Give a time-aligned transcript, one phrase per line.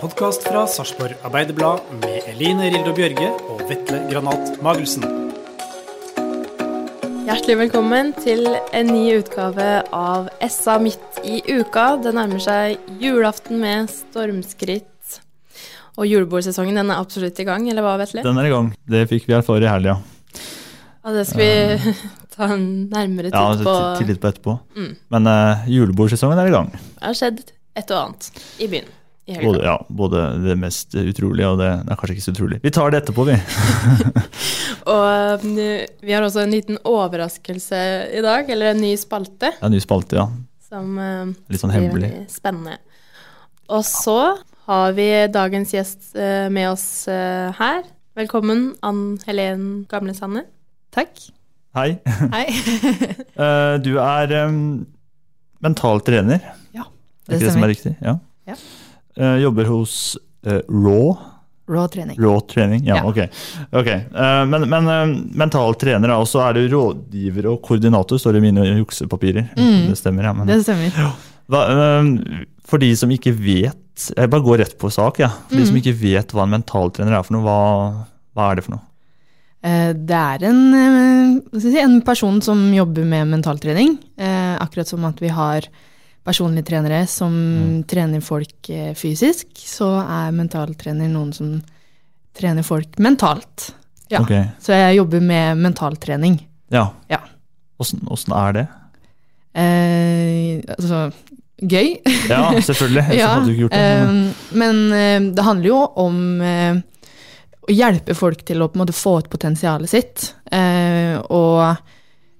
[0.00, 5.02] Podkast fra Sarpsborg Arbeiderblad med Eline Rildo Bjørge og Vetle Granat Magelsen.
[7.28, 11.96] Hjertelig velkommen til en ny utgave av SA midt i uka.
[12.04, 15.18] Det nærmer seg julaften med stormskritt.
[15.98, 18.22] Og julebordsesongen den er absolutt i gang, eller hva, Vetle?
[18.24, 18.70] Den er i gang.
[18.86, 19.98] Det fikk vi erfare i helga.
[21.02, 21.94] Ja, det skal vi
[22.36, 23.64] ta en nærmere Ja, på.
[23.66, 23.78] på.
[23.98, 24.58] til litt på etterpå.
[24.78, 24.92] Mm.
[25.16, 26.70] Men uh, julebordsesongen er i gang.
[26.70, 27.42] Det har skjedd
[27.78, 28.30] et og annet
[28.62, 28.94] i byen.
[29.28, 32.58] Både, ja, både det mest utrolige og det er kanskje ikke så utrolig.
[32.62, 33.34] Vi tar det etterpå, vi.
[34.94, 35.58] Og mm,
[36.00, 37.80] vi har også en liten overraskelse
[38.16, 40.24] i dag, eller en ny spalte, er en ny spalte, ja.
[40.70, 42.12] som uh, Litt sånn blir hemmelig.
[42.14, 42.78] veldig spennende.
[43.68, 44.18] Og så
[44.68, 47.84] har vi dagens gjest uh, med oss uh, her.
[48.16, 50.46] Velkommen, Ann Helen Gamlesande.
[50.94, 51.20] Takk.
[51.76, 51.98] Hei.
[52.32, 52.46] Hei.
[53.38, 54.56] Eh, du er um,
[55.62, 56.40] mental trener.
[56.74, 57.92] Ja, Er det ikke det som er riktig?
[58.02, 58.16] Ja.
[58.50, 58.56] Ja.
[59.18, 60.16] Eh, jobber hos
[60.46, 61.16] eh, Raw.
[61.68, 62.16] Raw trening.
[62.22, 63.04] Raw trening, ja, Ja.
[63.04, 63.18] ok.
[63.72, 64.04] okay.
[64.14, 68.46] Eh, men men mental trener, og så er du rådgiver og koordinator, står det i
[68.52, 69.50] mine juksepapirer.
[69.58, 69.88] Mm.
[69.90, 70.32] Det stemmer, ja.
[70.32, 70.94] Men, Det stemmer.
[71.50, 73.76] hva, eh, for de som ikke vet,
[74.16, 75.28] jeg bare går rett på sak, ja.
[75.48, 75.82] For de som Mm.
[75.82, 78.84] ikke vet hva en mentaltrener er for noe, hva, hva er det for noe?
[79.60, 83.98] Det er en, en person som jobber med mentaltrening.
[84.16, 85.62] Akkurat som at vi har
[86.28, 87.82] personlige trenere som Mm.
[87.88, 91.56] trener folk eh, fysisk, så er mentaltrener noen som
[92.38, 93.70] trener folk mentalt.
[94.12, 94.20] Ja.
[94.22, 94.44] Okay.
[94.60, 96.38] Så jeg jobber med mentaltrening.
[96.70, 96.90] Ja.
[97.10, 97.18] Ja.
[97.80, 98.66] Åssen åssen er det?
[99.58, 101.00] Eh, altså,
[101.60, 101.96] gøy.
[102.28, 103.04] Ja, selvfølgelig.
[103.18, 103.82] Ja, hadde du gjort det.
[104.06, 106.20] men- eh, men eh, det handler jo om
[107.68, 110.34] å hjelpe folk til å måte få ut potensialet sitt.
[110.52, 111.76] eh, og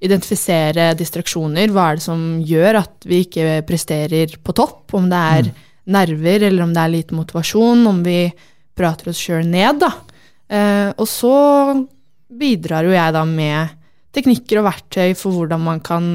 [0.05, 1.73] identifisere distraksjoner.
[1.75, 4.95] Hva er det som gjør at vi ikke presterer på topp?
[4.95, 5.51] Om det er
[5.89, 7.87] nerver, eller om det er lite motivasjon.
[7.91, 8.21] Om vi
[8.79, 9.93] prater oss sjøl ned, da.
[10.49, 11.35] Eh, og så
[12.29, 13.77] bidrar jo jeg da med
[14.15, 16.09] teknikker og verktøy for hvordan man kan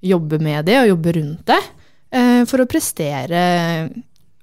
[0.00, 1.60] jobbe med det og jobbe rundt det,
[2.16, 3.40] eh, for å prestere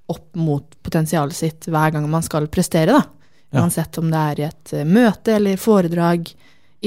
[0.08, 3.04] opp mot potensialet sitt hver gang man skal prestere, da.
[3.52, 3.64] Ja.
[3.64, 6.28] Uansett om det er i et eh, møte eller foredrag,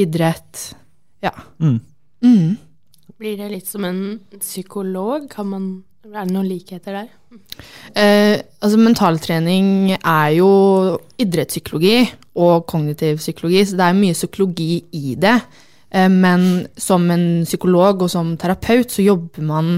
[0.01, 0.67] idrett.
[1.25, 1.33] Ja.
[1.61, 1.81] Mm.
[2.25, 2.57] Mm.
[3.21, 4.03] Blir det litt som en
[4.41, 5.29] psykolog?
[5.33, 5.71] Kan man,
[6.09, 7.09] er det noen likheter der?
[7.95, 10.51] Eh, altså mentaltrening er jo
[11.21, 11.99] idrettspsykologi
[12.41, 15.37] og kognitiv psykologi, så det er mye psykologi i det.
[15.91, 19.75] Eh, men som en psykolog og som terapeut så jobber man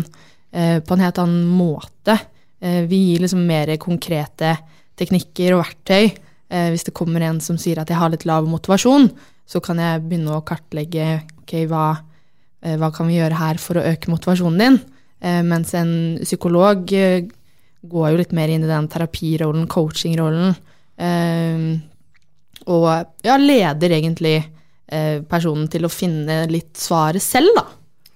[0.53, 2.19] eh, på en helt annen måte.
[2.63, 4.55] Eh, vi gir liksom mer konkrete
[4.99, 6.13] teknikker og verktøy.
[6.53, 9.09] Eh, hvis det kommer en som sier at jeg har litt lav motivasjon,
[9.49, 12.09] så kan jeg begynne å kartlegge ok, hva, eh,
[12.79, 14.81] hva kan vi gjøre her for å øke motivasjonen din.
[15.23, 17.25] Eh, mens en psykolog eh,
[17.83, 20.55] går jo litt mer inn i den terapirollen, coachingrollen.
[20.99, 21.79] Eh,
[22.71, 22.87] og
[23.27, 24.37] ja, leder egentlig
[24.87, 27.65] eh, personen til å finne litt svaret selv, da.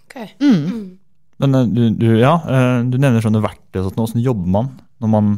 [0.06, 0.31] Okay.
[0.41, 0.99] Mm.
[1.43, 3.81] Men eh, du, du, ja, eh, du nevner sånne verktøy.
[3.83, 3.99] og sånt.
[3.99, 4.71] Hvordan jobber man
[5.03, 5.33] når man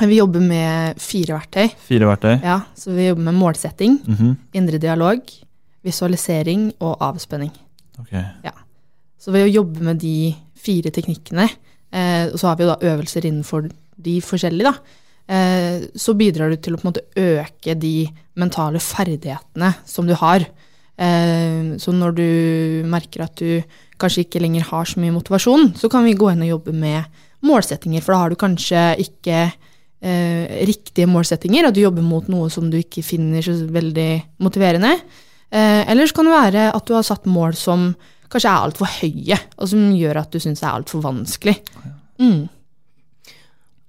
[0.00, 1.66] Vi jobber med fire verktøy.
[1.84, 2.36] Fire verktøy?
[2.46, 4.30] Ja, så vi jobber med målsetting, Mhm.
[4.56, 5.20] indre dialog,
[5.84, 7.50] visualisering og avspenning.
[8.00, 8.14] Ok.
[8.46, 8.54] Ja.
[9.20, 11.46] Så ved å jobbe med de fire teknikkene,
[11.92, 13.68] eh, og så har vi jo da øvelser innenfor
[14.00, 14.74] de forskjellige, da,
[15.28, 18.08] eh, så bidrar du til å på en måte øke de
[18.40, 20.46] mentale ferdighetene som du har.
[21.00, 22.28] Eh, så når du
[22.88, 23.62] merker at du
[24.00, 27.04] kanskje ikke lenger har så mye motivasjon, så kan vi gå inn og jobbe med
[27.44, 29.38] målsettinger, for da har du kanskje ikke
[30.00, 34.10] eh, riktige målsettinger, og du jobber mot noe som du ikke finner så veldig
[34.44, 34.96] motiverende.
[35.50, 37.90] Eh, eller så kan det være at du har satt mål som
[38.30, 41.56] kanskje er altfor høye, og som gjør at du syns det er altfor vanskelig.
[42.22, 42.46] Mm.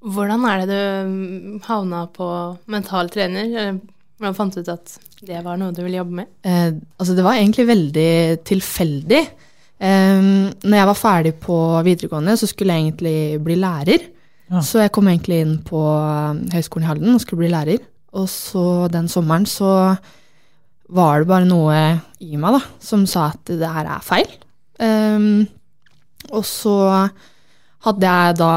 [0.02, 2.28] Hvordan er det du mm, havna på
[2.74, 3.78] mental trener?
[4.18, 6.32] Hvordan fant du ut at det var noe du ville jobbe med?
[6.42, 8.12] Eh, altså det var egentlig veldig
[8.50, 9.22] tilfeldig.
[9.82, 10.24] Eh,
[10.66, 14.10] når jeg var ferdig på videregående, så skulle jeg egentlig bli lærer.
[14.52, 14.62] Ja.
[14.66, 17.86] Så jeg kom egentlig inn på eh, Høgskolen i Halden og skulle bli lærer.
[18.18, 19.72] Og så den sommeren så
[20.92, 21.82] var det bare noe
[22.22, 24.32] i meg da, som sa at det her er feil.
[24.82, 25.46] Um,
[26.32, 26.76] og så
[27.86, 28.54] hadde jeg da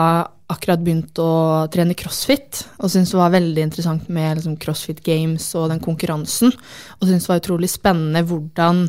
[0.53, 5.47] akkurat begynt å trene crossfit, og syntes det var veldig interessant med liksom, crossfit games
[5.57, 6.53] og den konkurransen.
[6.99, 8.85] Og syntes det var utrolig spennende hvordan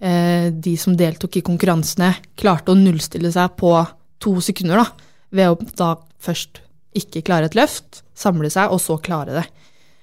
[0.00, 3.72] eh, de som deltok i konkurransene, klarte å nullstille seg på
[4.22, 5.92] to sekunder, da, ved å da
[6.26, 6.62] først
[6.96, 9.46] ikke klare et løft, samle seg, og så klare det.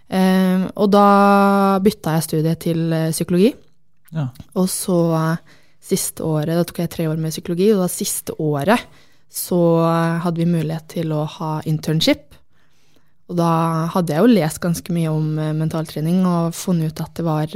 [0.10, 3.54] Eh, og da bytta jeg studiet til eh, psykologi.
[4.14, 4.28] Ja.
[4.60, 8.36] Og så eh, siste året, da tok jeg tre år med psykologi, og da siste
[8.40, 8.84] året
[9.34, 12.36] så eh, hadde vi mulighet til å ha internship.
[13.32, 13.50] Og da
[13.96, 17.54] hadde jeg jo lest ganske mye om mentaltrening og funnet ut at det var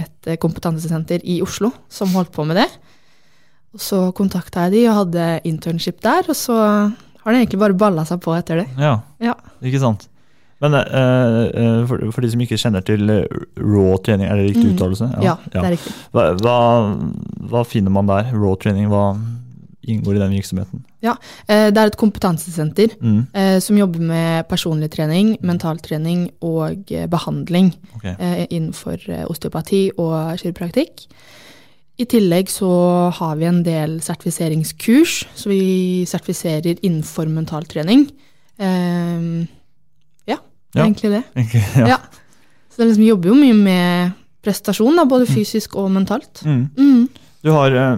[0.00, 2.66] et kompetansesenter i Oslo som holdt på med det.
[3.76, 7.76] Og så kontakta jeg de og hadde internship der, og så har det egentlig bare
[7.78, 8.68] balla seg på etter det.
[8.80, 9.36] Ja, Ja.
[9.62, 10.08] ikke sant.
[10.60, 13.24] Men eh, for, for de som ikke kjenner til eh,
[13.56, 14.74] raw trening, er det riktig Mm.
[14.76, 15.06] uttalelse?
[15.24, 15.92] Ja, det er riktig.
[16.12, 16.56] Hva, hva,
[17.48, 18.28] hva finner man der?
[18.36, 19.14] Raw trening, hva
[19.88, 20.82] inngår i den virksomheten?
[21.02, 21.14] Ja,
[21.48, 23.26] Det er et kompetansesenter Mm.
[23.64, 28.14] som jobber med personlig trening, mentaltrening og eh, behandling okay.
[28.50, 28.98] innenfor
[29.32, 31.06] osteopati og kiropraktikk.
[32.00, 38.06] I tillegg så har vi en del sertifiseringskurs, så vi sertifiserer innenfor mentaltrening.
[38.58, 39.59] Eh, ja,
[40.72, 40.88] det er Ja.
[40.88, 41.22] egentlig det.
[41.44, 41.86] Okay, ja.
[41.94, 41.98] Ja.
[42.70, 44.12] Så det liksom, jobber jo mye med
[44.42, 46.42] prestasjon, da, både fysisk og mentalt.
[46.46, 46.70] Mm.
[46.78, 47.08] Mm.
[47.44, 47.96] Du, har, eh,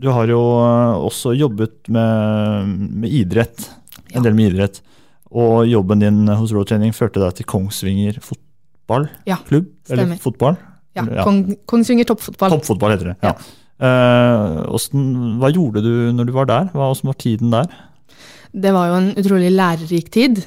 [0.00, 2.72] du har jo eh, også jobbet med,
[3.04, 3.68] med idrett,
[4.14, 4.80] en del med idrett.
[5.30, 9.68] Og jobben din hos Road Training førte deg til Kongsvinger fotballklubb?
[9.92, 10.56] Eller fotball?
[10.96, 12.50] Ja, Kong, Kongsvinger toppfotball.
[12.56, 13.18] Toppfotball heter det.
[13.22, 13.34] ja.
[13.78, 16.64] Uh, hvordan- hva gjorde du når du var der?
[16.72, 17.68] Hva hvordan var tiden der?
[18.50, 20.40] Det var jo en utrolig lærerik tid,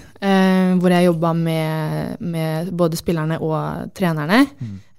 [0.71, 4.45] eh, hvor jeg jobba med, med både spillerne og trenerne.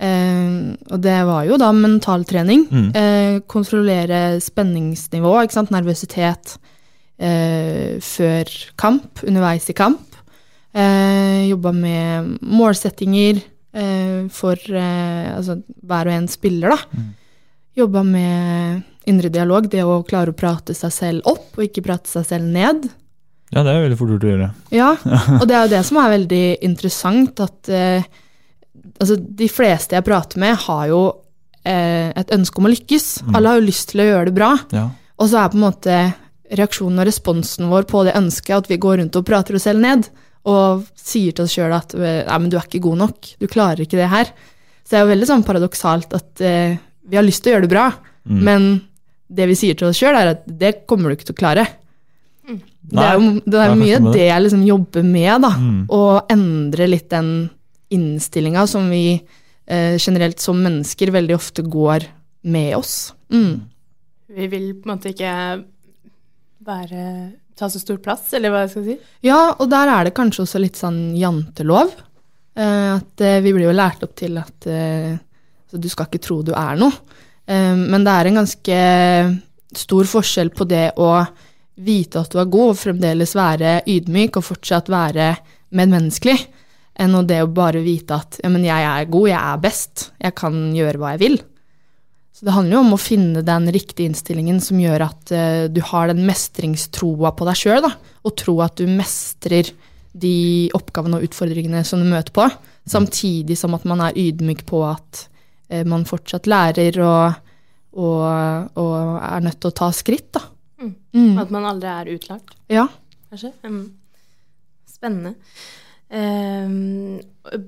[0.03, 2.67] Eh, og det var jo da mentaltrening.
[2.71, 2.89] Mm.
[2.95, 5.35] Eh, kontrollere spenningsnivå,
[5.73, 6.57] nervøsitet
[7.19, 10.09] eh, før kamp, underveis i kamp.
[10.73, 13.43] Eh, jobba med målsettinger
[13.77, 17.03] eh, for eh, altså, hver og en spiller, da.
[17.77, 22.11] Jobba med indre dialog, det å klare å prate seg selv opp og ikke prate
[22.11, 22.89] seg selv ned.
[23.53, 24.49] Ja, det er veldig fort gjort å gjøre.
[24.73, 24.91] Ja,
[25.41, 28.07] og det er jo det som er veldig interessant, at eh,
[28.99, 31.03] altså, de fleste jeg prater med, har jo
[31.69, 33.09] eh, et ønske om å lykkes.
[33.27, 33.37] Mm.
[33.37, 34.51] Alle har jo lyst til å gjøre det bra.
[34.73, 34.87] Ja.
[35.21, 35.99] Og så er på en måte
[36.53, 39.81] reaksjonen og responsen vår på det ønsket at vi går rundt og prater oss selv
[39.85, 40.09] ned,
[40.49, 43.85] og sier til oss sjøl at nei, men du er ikke god nok, du klarer
[43.85, 44.33] ikke det her.
[44.83, 46.75] Så det er jo veldig sånn paradoksalt at eh,
[47.09, 47.91] vi har lyst til å gjøre det bra,
[48.23, 48.37] Mm.
[48.47, 48.67] men
[49.35, 51.65] det vi sier til oss sjøl, er at det kommer du ikke til å klare.
[52.83, 55.53] Det er jo det er mye det jeg liksom jobber med, da.
[55.55, 55.83] Mm.
[55.95, 56.01] Å
[56.33, 57.31] endre litt den
[57.93, 62.09] innstillinga som vi eh, generelt som mennesker veldig ofte går
[62.53, 63.13] med oss.
[63.33, 63.69] Mm.
[64.33, 65.35] Vi vil på en måte ikke
[66.67, 67.05] være,
[67.59, 68.97] ta så stor plass, eller hva jeg skal si.
[69.27, 71.93] Ja, og der er det kanskje også litt sånn jantelov.
[72.57, 75.13] Eh, at eh, vi blir jo lært opp til at eh,
[75.73, 76.93] så du skal ikke tro du er noe.
[77.49, 78.81] Eh, men det er en ganske
[79.83, 81.15] stor forskjell på det å
[81.81, 85.33] vite at du er god, og fremdeles være ydmyk og fortsatt være
[85.77, 86.37] medmenneskelig,
[87.01, 90.37] enn det å bare vite at ja, men jeg er god, jeg er best, jeg
[90.37, 91.39] kan gjøre hva jeg vil.
[92.33, 95.81] Så det handler jo om å finne den riktige innstillingen som gjør at uh, du
[95.93, 99.73] har den mestringstroa på deg sjøl, og tro at du mestrer
[100.13, 102.49] de oppgavene og utfordringene som du møter på,
[102.89, 105.27] samtidig som at man er ydmyk på at
[105.73, 107.41] uh, man fortsatt lærer og,
[107.97, 108.25] og,
[108.81, 110.52] og er nødt til å ta skritt, da.
[111.15, 111.39] Mm.
[111.43, 112.87] At man aldri er utlært, Ja.
[113.31, 113.53] kanskje.
[113.65, 113.83] Mm.
[114.93, 115.35] Spennende.
[116.13, 117.21] Um,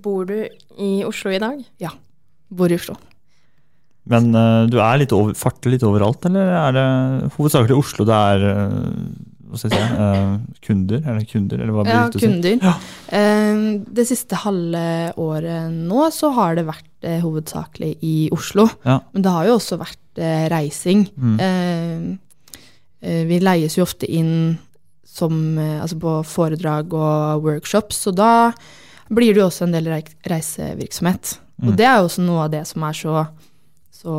[0.05, 0.37] bor du
[0.79, 1.61] i Oslo i dag?
[1.81, 1.91] Ja.
[2.55, 2.97] Bor i Oslo.
[4.13, 6.89] Men uh, du er litt over, farter litt overalt, eller er det
[7.39, 8.91] hovedsakelig Oslo det er uh,
[9.49, 10.35] hva skal jeg si, uh,
[10.67, 11.01] kunder?
[11.09, 12.27] Eller kunder, eller hva blir Ja, det å si?
[12.27, 12.77] kunder.
[13.15, 13.65] Eh,
[13.97, 14.83] Det siste halve
[15.23, 18.65] året nå så har det vært hovedsakelig i Oslo.
[18.85, 18.99] Ja.
[19.15, 21.05] Men det har jo også vært reising.
[21.15, 22.19] Mm.
[23.05, 24.57] Eh, vi leies jo ofte inn
[25.15, 28.53] som, eh, altså på foredrag og workshops, så da
[29.13, 29.91] blir det jo også en del
[30.27, 31.39] reisevirksomhet.
[31.61, 31.69] Mm.
[31.69, 33.27] Og det er jo også noe av det som er så,
[33.95, 34.17] så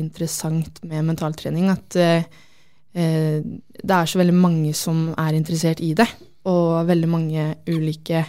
[0.00, 2.24] interessant med mentaltrening, at eh,
[2.94, 6.08] eh, det er så veldig mange som er interessert i det.
[6.48, 8.22] og veldig mange ulike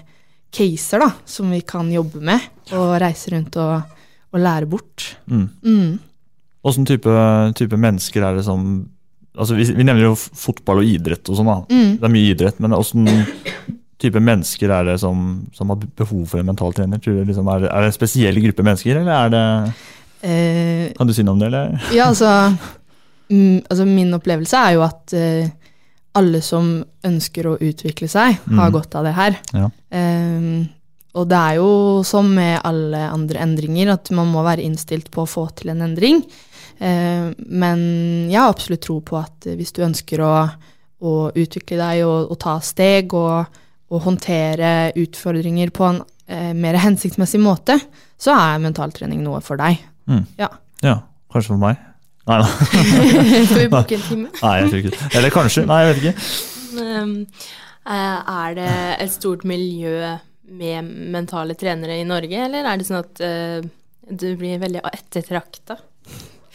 [0.52, 2.42] caser da, som vi kan jobbe med,
[2.76, 3.94] og reise rundt og,
[4.34, 5.06] og lære bort.
[5.30, 5.46] Mm.
[5.64, 6.00] Mm.
[6.90, 7.14] Type,
[7.56, 8.66] type mennesker er det som
[9.38, 11.52] altså vi, vi nevner jo fotball og idrett og sånn.
[11.70, 11.92] Mm.
[12.00, 13.08] Det er mye idrett, men åssen
[14.00, 17.02] type mennesker er det som, som har behov for en mentaltrener?
[17.04, 19.46] Tror du liksom, er, det, er det en spesiell gruppe mennesker, eller er det
[20.24, 21.76] uh, Kan du si noe om det, eller?
[21.98, 22.32] Ja, altså,
[23.30, 25.52] mm, altså Min opplevelse er jo at uh,
[26.20, 26.72] alle som
[27.06, 28.74] ønsker å utvikle seg, har Mm.
[28.74, 29.36] godt av det her.
[29.54, 29.68] Ja.
[29.94, 30.48] Eh,
[31.20, 31.68] og det er jo
[32.04, 35.82] som med alle andre endringer, at man må være innstilt på å få til en
[35.86, 36.24] endring.
[36.80, 37.82] Eh, men
[38.32, 40.36] jeg har absolutt tro på at eh, hvis du ønsker å,
[41.04, 43.60] å utvikle deg og, og ta steg og,
[43.92, 47.76] og håndtere utfordringer på en eh, mer hensiktsmessig måte,
[48.20, 49.82] så er mentaltrening noe for deg.
[50.10, 50.24] Mm.
[50.40, 50.52] Ja.
[50.86, 50.98] ja.
[51.30, 51.84] Kanskje for meg?
[52.30, 52.48] Nei da.
[53.50, 54.32] Skal vi booke en time?
[54.40, 55.12] Nei, jeg tror ikke det.
[55.20, 55.66] Eller kanskje.
[55.68, 56.16] Nei, jeg vet ikke.
[57.90, 58.72] Eh, er det
[59.04, 60.16] et stort miljø
[60.50, 63.20] med mentale trenere i Norge, eller er det sånn at
[64.10, 65.76] du blir veldig ettertrakta?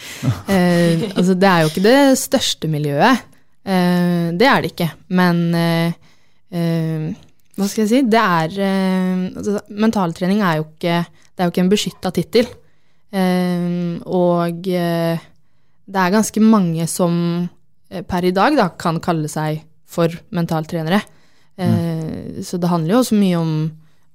[0.55, 3.25] Eh, altså, det er jo ikke det største miljøet.
[3.65, 4.87] Eh, det er det ikke.
[5.17, 5.93] Men eh,
[6.55, 7.07] eh,
[7.57, 8.01] hva skal jeg si?
[8.09, 12.49] Det er eh, altså, Mentaltrening er jo ikke, det er jo ikke en beskytta tittel.
[13.15, 17.15] Og det er ganske mange som
[18.09, 20.99] per i dag da, kan kalle seg for mentaltrenere.
[21.55, 23.53] Eh, Så det handler jo også mye om,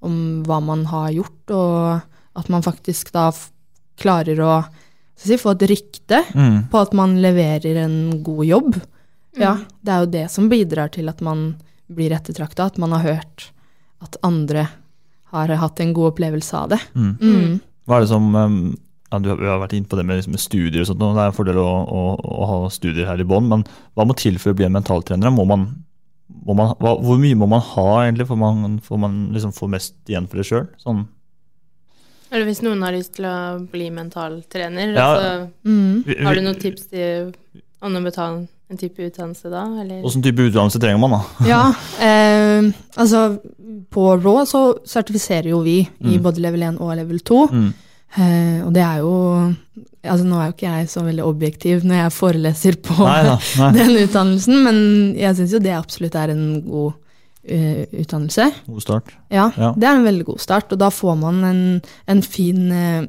[0.04, 3.30] om hva man har gjort, og at man faktisk da
[4.00, 4.54] klarer å
[5.20, 6.70] si, få et rykte Mm.
[6.72, 8.82] på at man leverer en god jobb.
[9.38, 11.56] Ja, det er jo det som bidrar til at man
[11.92, 13.50] blir ettertrakta, at man har hørt
[14.02, 14.68] at andre
[15.32, 16.80] har hatt en god opplevelse av det.
[16.96, 17.12] Mm.
[17.22, 17.60] Mm.
[17.88, 18.78] Hva er det som um,
[19.12, 21.32] ja, Du har, vært inne på det med, liksom, studier og sånt, og det er
[21.32, 23.64] en fordel å, å, å ha studier her i bånn, men
[23.98, 25.34] hva må til for å bli en mentaltrener?
[25.34, 25.68] Må man,
[26.46, 29.72] må man, hva, hvor mye må man ha, egentlig, for man, for man liksom får
[29.74, 30.68] mest igjen for det sjøl?
[30.82, 31.08] Sånn,
[32.32, 33.36] Eller hvis noen har lyst til å
[33.72, 35.08] bli mentaltrener, Ja.
[35.16, 36.24] altså, Mm.
[36.26, 37.34] har du noen tips til
[37.82, 40.04] om å betale en type utdannelse da, eller?
[40.06, 41.22] Åssen type utdannelse trenger man, da?
[41.48, 43.40] Ja, eh, altså
[43.90, 46.22] på RAW så sertifiserer jo vi i Mm.
[46.22, 47.48] både level 1 og level 2.
[47.52, 47.74] Mm.
[48.18, 49.56] Eh, og det er jo
[50.02, 53.34] Altså nå er jo ikke jeg så veldig objektiv når jeg foreleser på Nei da,
[53.60, 53.72] nei.
[53.80, 54.78] den utdannelsen, men
[55.20, 56.94] jeg syns jo det absolutt er en god
[57.50, 58.46] utdannelse.
[58.68, 59.12] God start.
[59.34, 59.74] Ja, Ja.
[59.76, 61.62] det er en veldig god start, og da får man en,
[62.08, 63.06] en fin uh,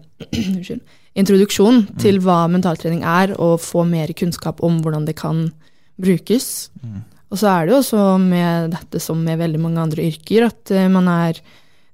[1.18, 1.98] introduksjon Mm.
[2.00, 5.52] til hva mentaltrening er, og få mer kunnskap om hvordan det kan
[6.00, 6.70] brukes.
[6.82, 7.02] Mm.
[7.30, 10.70] Og så er det jo også med dette som med veldig mange andre yrker, at
[10.74, 11.40] uh, man er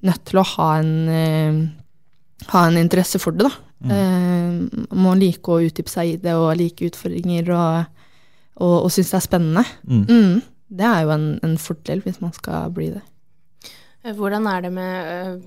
[0.07, 3.63] nødt til å ha en, uh, ha en interesse for det, da.
[3.87, 3.91] Mm.
[3.93, 8.07] Eh, må like å utdype seg i det, og like utfordringer, og,
[8.57, 9.65] og, og synes det er spennende.
[9.85, 10.39] Mm.
[10.69, 13.03] Det er jo en, en fordel hvis man skal bli det.
[14.03, 15.47] Eh, Hvordan er det med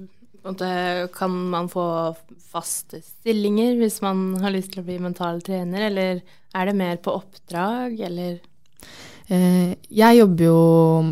[0.64, 1.86] eh, Kan man få
[2.50, 6.22] faste stillinger hvis man har lyst til å bli mental trener, eller
[6.56, 8.40] er det mer på oppdrag, eller
[9.30, 10.62] Eh, jeg jobber jo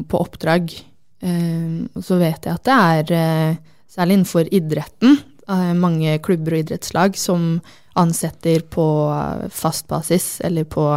[0.09, 0.71] på oppdrag,
[1.21, 2.77] og så vet jeg at det
[3.13, 3.59] er,
[3.93, 5.19] særlig innenfor idretten,
[5.77, 7.59] mange klubber og idrettslag som
[7.93, 8.87] ansetter på
[9.53, 10.87] fast basis, eller på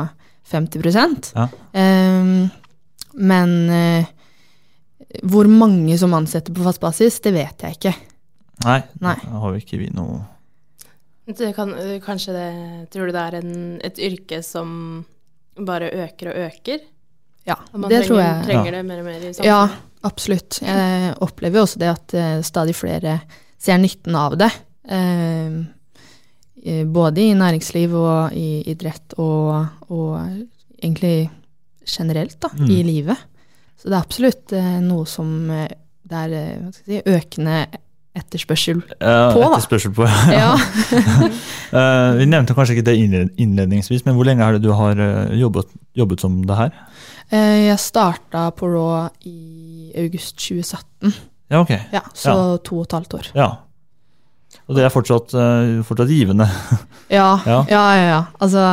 [0.48, 1.48] 50 Ja.
[3.14, 4.10] Men eh,
[5.26, 7.94] hvor mange som ansetter på fast basis, det vet jeg ikke.
[8.64, 9.16] Nei, Nei.
[9.24, 10.20] da har vi ikke vi noe
[11.30, 11.70] det kan,
[12.04, 12.46] Kanskje det
[12.92, 13.52] Tror du det er en,
[13.86, 14.72] et yrke som
[15.60, 16.82] bare øker og øker?
[17.46, 18.44] Ja, Og det trenger, tror jeg.
[18.46, 19.48] trenger det mer og mer i samfunnet?
[19.48, 19.68] Ja,
[20.06, 20.58] absolutt.
[20.62, 23.18] Jeg opplever jo også det at eh, stadig flere
[23.60, 24.50] ser nytten av det.
[24.84, 25.50] Eh,
[26.86, 30.20] både i næringsliv og i idrett og, og
[30.80, 31.30] egentlig
[31.90, 32.70] generelt da, Mm.
[32.70, 33.16] i livet.
[33.80, 35.68] Så det er absolutt eh, noe som eh,
[36.10, 37.66] det er eh, si, økende
[38.18, 38.96] etterspørsel på.
[38.98, 39.50] Da.
[39.54, 40.04] Etterspørsel på.
[40.34, 40.50] Ja.
[41.72, 42.96] uh, vi nevnte kanskje ikke det
[43.38, 44.98] innledningsvis, men hvor lenge er det du har
[45.38, 46.72] jobbet, jobbet som det her?
[47.30, 51.14] Uh, Jeg starta på Raw i august 2017,
[51.50, 51.70] Ja, ok.
[51.94, 52.34] ja, så
[52.66, 53.30] to og et halvt år.
[53.38, 53.48] Ja.
[54.66, 56.46] Og det er fortsatt, uh, fortsatt givende.
[57.10, 57.62] Ja, Ja.
[57.70, 58.04] ja, ja.
[58.10, 58.20] ja.
[58.42, 58.66] Altså,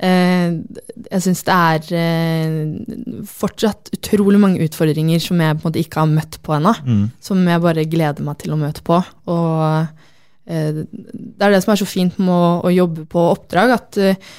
[0.00, 6.00] jeg syns det er eh, fortsatt utrolig mange utfordringer som jeg på en måte ikke
[6.00, 6.72] har møtt på ennå.
[6.86, 7.02] Mm.
[7.20, 9.00] Som jeg bare gleder meg til å møte på.
[9.28, 9.58] Og
[10.48, 14.00] eh, det er det som er så fint med å, å jobbe på oppdrag, at
[14.00, 14.30] eh,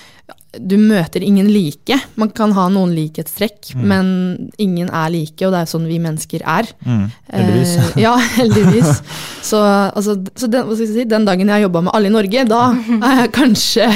[0.60, 1.96] du møter ingen like.
[2.20, 3.84] Man kan ha noen likhetstrekk, Mm.
[3.88, 6.68] men ingen er like, og det er sånn vi mennesker er.
[6.84, 7.06] Mm.
[7.32, 7.74] Heldigvis.
[7.78, 9.02] Eh, ja, heldigvis.
[9.48, 9.62] Så,
[9.96, 12.62] altså, så den, si, den dagen jeg har jobba med alle i Norge, da
[13.10, 13.88] er jeg kanskje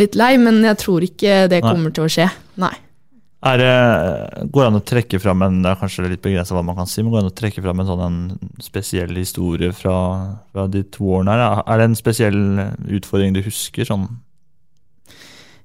[0.00, 1.72] litt lei, men jeg tror ikke det Nei.
[1.72, 2.28] kommer til å skje.
[2.56, 2.72] Nei.
[3.48, 3.74] Er det,
[4.50, 6.88] går det an å trekke fram en det er kanskje litt begrenset hva man kan
[6.90, 8.16] si, men går det an å trekke fram en sånn en
[8.64, 9.94] spesiell historie fra,
[10.50, 11.60] fra de to årene her?
[11.68, 12.40] Er det en spesiell
[12.98, 14.08] utfordring du husker, sånn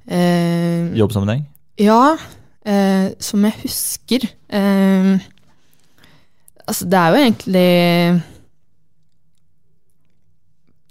[0.07, 1.45] Eh, jobbsammenheng?
[1.79, 2.17] Ja,
[2.65, 5.13] eh, som jeg husker eh,
[6.67, 8.23] Altså, det er jo egentlig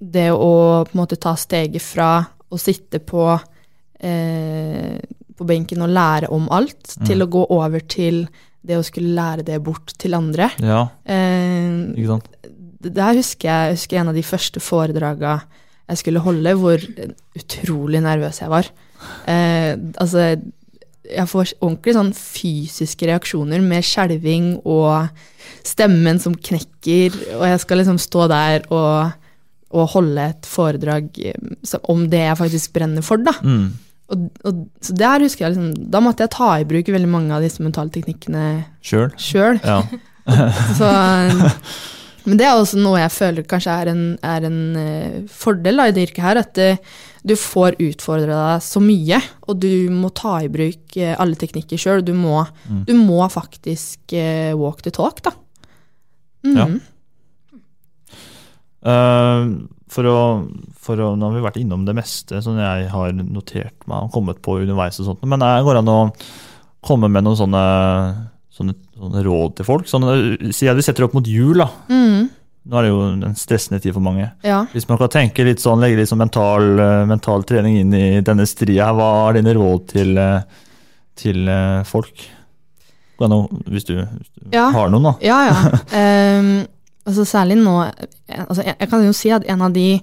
[0.03, 0.49] det å
[0.85, 2.09] på en måte ta steget fra
[2.53, 3.25] å sitte på,
[4.03, 4.99] eh,
[5.39, 7.07] på benken og lære om alt, Mm.
[7.07, 8.29] til å gå over til
[8.65, 10.51] det å skulle lære det bort til andre.
[10.61, 12.29] Ja, Eh, ikke sant?
[12.83, 15.43] der husker jeg, jeg husker en av de første foredraga
[15.89, 16.79] jeg skulle holde, hvor
[17.37, 18.69] utrolig nervøs jeg var.
[19.31, 20.33] Eh, altså,
[21.13, 25.11] jeg får ordentlig sånn fysiske reaksjoner med skjelving og
[25.67, 29.15] stemmen som knekker, og jeg skal liksom stå der og,
[29.73, 33.35] og holde et foredrag eh, om det jeg faktisk brenner for, da.
[33.43, 33.73] Mm.
[34.13, 37.33] Og, og, så der husker jeg liksom, da måtte jeg ta i bruk veldig mange
[37.33, 38.47] av disse mentale teknikkene
[38.85, 39.09] Sjøl?
[39.17, 39.61] sjøl.
[39.65, 39.81] Ja.
[40.79, 40.87] Så,
[42.25, 45.89] men det er også noe jeg føler kanskje er en, er en uh, fordel da,
[45.91, 46.41] i det yrket her.
[46.43, 46.95] At uh,
[47.27, 51.81] du får utfordra deg så mye, og du må ta i bruk uh, alle teknikker
[51.81, 52.05] sjøl.
[52.07, 52.85] Du, Mm.
[52.87, 54.15] du må faktisk
[54.59, 55.33] walk the talk, da.
[56.47, 56.57] Mm.
[56.57, 56.67] Ja.
[59.93, 60.19] For, å,
[60.83, 64.15] for å, Nå har vi vært innom det meste som jeg har notert meg og
[64.15, 64.99] kommet på underveis.
[65.01, 65.99] og sånt, Men det går an å
[66.83, 67.63] komme med noen sånne,
[68.55, 69.89] sånne, sånne råd til folk?
[69.91, 70.07] Sånn,
[70.55, 71.59] si at vi setter opp mot jul.
[71.61, 71.69] da.
[71.91, 72.31] Mm.
[72.63, 74.29] Nå er det jo en stressende tid for mange.
[74.47, 74.61] Ja.
[74.71, 78.21] Hvis man kan tenke litt sånn, legge litt sånn mental, eh, mental trening inn i
[78.23, 80.63] denne stria, her, hva er dine råd til, eh,
[81.19, 82.29] til eh, folk?
[83.23, 84.69] Hvis du, hvis du Ja.
[84.75, 85.13] har noen, da.
[85.23, 86.39] Ja, ja.
[86.41, 86.67] um,
[87.07, 87.77] altså særlig nå
[88.31, 90.01] altså jeg, jeg kan jo si at en av de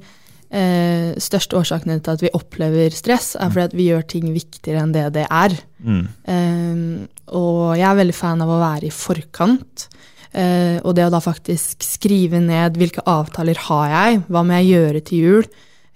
[0.54, 4.84] uh, største årsakene til at vi opplever stress, er fordi at vi gjør ting viktigere
[4.86, 5.56] enn det det er.
[5.84, 6.06] Mm.
[6.32, 9.88] Ehm, og jeg er veldig fan av å være i forkant.
[10.30, 14.76] Eh, og det å da faktisk skrive ned hvilke avtaler har jeg, hva må jeg
[14.76, 15.48] gjøre til jul,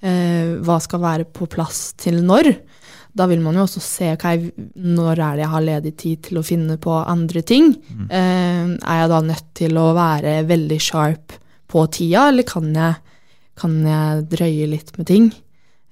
[0.01, 2.53] eh, hva skal være på plass til når.
[3.13, 6.39] Da vil man jo også se okay, når er det jeg har ledig tid til
[6.41, 7.75] å finne på andre ting.
[8.09, 11.37] Eh, er jeg da nødt til å være veldig sharp
[11.69, 12.97] på tida, eller kan jeg,
[13.59, 15.29] kan jeg drøye litt med ting?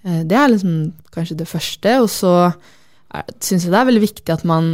[0.04, 2.00] Eh, det er liksom kanskje det første.
[2.02, 2.34] Og så
[3.44, 4.68] syns jeg det er veldig viktig at man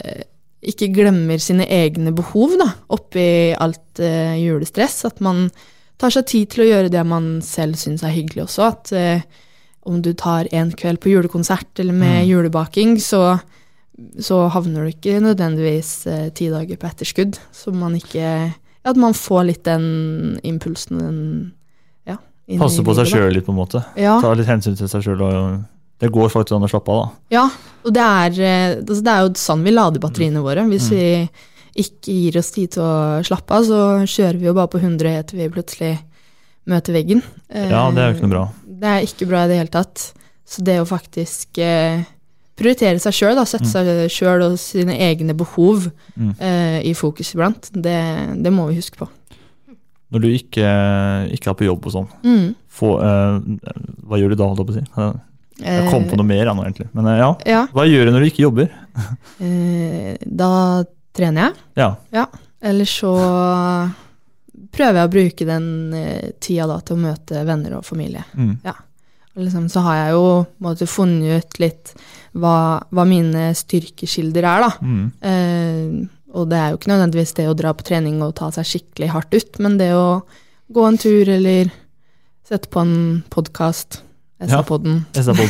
[0.00, 0.24] eh,
[0.66, 5.04] ikke glemmer sine egne behov da, oppi alt eh, julestress.
[5.06, 5.46] At man
[6.00, 8.70] tar seg tid til å gjøre det man selv syns er hyggelig også.
[8.72, 9.22] At eh,
[9.86, 12.28] om du tar en kveld på julekonsert eller med Mm.
[12.32, 13.38] julebaking, så,
[14.18, 15.92] så havner du ikke nødvendigvis
[16.34, 17.38] ti dager på etterskudd.
[17.54, 18.52] Så man ikke
[18.86, 21.22] At man får litt den impulsen den,
[22.06, 22.16] ja,
[22.58, 23.80] Passe på seg sjøl litt, på en måte.
[23.98, 24.18] Ja.
[24.22, 25.22] Ta litt hensyn til seg sjøl.
[25.98, 27.36] Det går faktisk an å slappe av, da.
[27.36, 27.44] Ja,
[27.86, 30.66] og det er, eh, altså det er jo sånn vi lader batteriene våre.
[30.68, 31.06] Hvis vi
[31.76, 35.22] ikke gir oss tid til å slappe av, så kjører vi jo bare på 100
[35.30, 35.94] til vi plutselig
[36.68, 37.22] møter veggen.
[37.52, 38.44] Ja, det er jo ikke noe bra.
[38.66, 40.12] Det er ikke bra i det hele tatt.
[40.46, 42.04] Så det å faktisk eh,
[42.56, 46.30] prioritere seg sjøl, sette seg sjøl og sine egne behov Mm.
[46.40, 47.98] uh, i fokus iblant, det,
[48.40, 49.04] det må vi huske på.
[50.14, 50.68] Når du ikke,
[51.36, 52.54] ikke er på jobb og sånn, Mm.
[52.54, 53.40] eh,
[54.06, 55.18] hva gjør du da, holdt jeg på å si?
[55.62, 56.88] Jeg kom på noe mer, nå, egentlig.
[56.96, 57.30] Men eh, ja.
[57.48, 58.72] Ja, Hva gjør du når du ikke jobber?
[59.40, 60.50] eh, da
[61.16, 61.62] trener jeg.
[61.80, 61.90] Ja.
[62.12, 62.26] Ja,
[62.66, 63.12] eller så
[64.76, 68.24] prøver jeg å bruke den eh, tida da til å møte venner og familie.
[68.36, 68.58] Mm.
[69.36, 70.28] Og liksom, så har jeg jo
[70.64, 71.92] måtte, funnet ut litt
[72.36, 74.70] hva, hva mine styrkekilder er, da.
[74.80, 75.06] Mm.
[75.30, 78.68] Eh, og det er jo ikke nødvendigvis det å dra på trening og ta seg
[78.68, 80.20] skikkelig hardt ut, men det å
[80.72, 81.70] gå en tur eller
[82.46, 82.96] sette på en
[83.32, 84.02] podkast,
[84.38, 84.58] Ja.
[84.58, 85.46] SA-poden, for eksempel.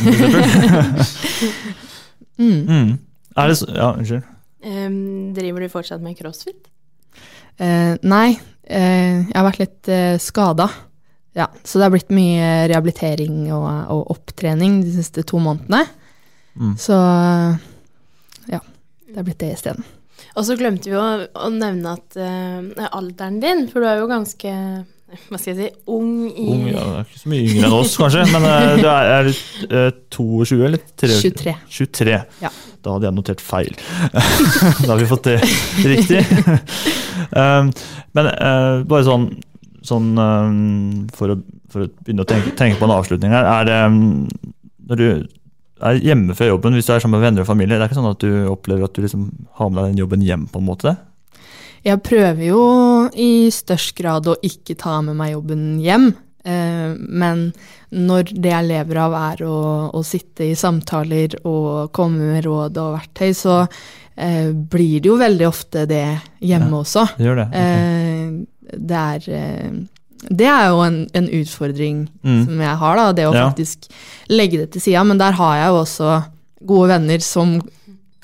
[2.37, 2.67] Mm.
[2.69, 2.89] mm.
[3.33, 4.25] Er det så Ja, unnskyld.
[4.61, 6.67] Um, driver du fortsatt med crossfit?
[7.57, 8.37] Uh, nei,
[8.69, 10.67] uh, jeg har vært litt uh, skada.
[11.37, 15.83] Ja, så det har blitt mye rehabilitering og, og opptrening de siste to månedene.
[16.57, 16.73] Mm.
[16.81, 16.97] Så
[18.53, 19.85] ja, det har blitt det isteden.
[20.37, 24.09] Og så glemte vi å, å nevne at uh, alderen din, for du er jo
[24.09, 24.53] ganske
[25.07, 27.75] hva skal jeg si, ung i Ung, ja, det er ikke så mye yngre enn
[27.77, 28.25] oss, kanskje.
[28.33, 31.19] Men eh, du er, er du eh, 22 eller 23?
[31.31, 31.53] 23.
[31.77, 32.17] 23.
[32.43, 32.51] Ja.
[32.83, 33.71] Da hadde jeg notert feil.
[34.83, 35.37] da har vi fått det
[35.87, 36.25] riktig.
[37.39, 37.71] um,
[38.19, 39.29] men eh, bare sånn,
[39.87, 41.39] sånn um, for, å,
[41.71, 43.47] for å begynne å tenke, tenke på en avslutning her.
[43.47, 44.01] Er det um,
[44.91, 45.07] når du
[45.87, 48.01] er hjemme fra jobben, hvis du er sammen med venner og familie, det er ikke
[48.01, 50.67] sånn at du opplever at du liksom har med deg den jobben hjem, på en
[50.67, 50.97] måte?
[51.87, 52.61] Jeg prøver jo
[53.15, 56.09] i størst grad å ikke ta med meg jobben hjem,
[56.43, 57.45] eh, men
[57.95, 59.57] når det jeg lever av er å,
[59.95, 63.61] å sitte i samtaler og komme med råd og verktøy, så
[64.17, 66.03] eh, blir det jo veldig ofte det
[66.43, 67.05] hjemme Ja, også.
[67.17, 67.61] det det, Okay.
[67.63, 69.71] Eh, det er eh,
[70.27, 72.39] det er jo en, en utfordring Mm.
[72.49, 73.45] som jeg har, da, det å Ja.
[73.51, 73.85] faktisk
[74.33, 75.03] legge det til sida.
[75.05, 76.23] Men der har jeg jo også
[76.65, 77.61] gode venner som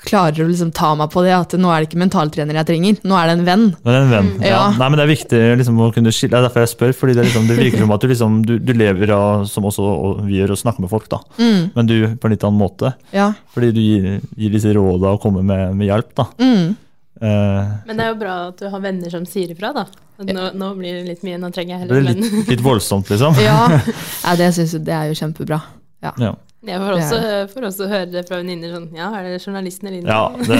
[0.06, 3.00] klarer å liksom ta meg på det, at nå er det ikke mentaltrener jeg trenger,
[3.04, 3.64] nå er det en venn.
[3.86, 4.30] Men en venn.
[4.44, 4.52] Ja.
[4.54, 4.62] Ja.
[4.78, 6.34] Nei, men Det er viktig liksom, å kunne skille.
[6.34, 6.94] Det er derfor jeg spør.
[7.00, 9.66] fordi Det, er liksom, det virker som at du, liksom, du, du lever av, som
[9.68, 11.08] også og vi gjør, å snakke med folk.
[11.12, 11.20] da.
[11.40, 11.72] Mm.
[11.74, 12.94] Men du på en litt annen måte.
[13.14, 13.32] Ja.
[13.54, 16.14] Fordi du gir, gir disse råda og kommer med, med hjelp.
[16.20, 16.28] da.
[16.40, 16.76] Mm.
[17.20, 19.86] Eh, Men det er jo bra at du har venner som sier ifra, da.
[20.24, 22.10] Nå, nå blir det litt mye, nå trenger jeg heller venn.
[22.14, 23.38] en litt, litt voldsomt, liksom.
[23.42, 23.80] Ja,
[24.26, 25.60] ja det syns jeg det er jo kjempebra.
[26.04, 26.12] Ja.
[26.20, 26.34] Ja.
[26.64, 27.18] Jeg får også,
[27.52, 30.58] får også høre det fra venninner sånn Ja, er det journalisten eller Ja, det,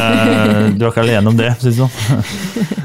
[0.79, 2.83] du er ikke alene om det, for å si det sånn.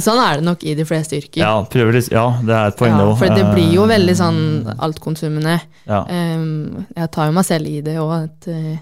[0.00, 1.40] Sånn er det nok i de fleste yrker.
[1.42, 4.40] Ja, prøver ja, det er et poeng, Ja, for det blir jo veldig sånn
[4.80, 5.58] altkonsumende.
[5.88, 6.04] Ja.
[6.08, 8.78] Jeg tar jo meg selv i det òg, eh,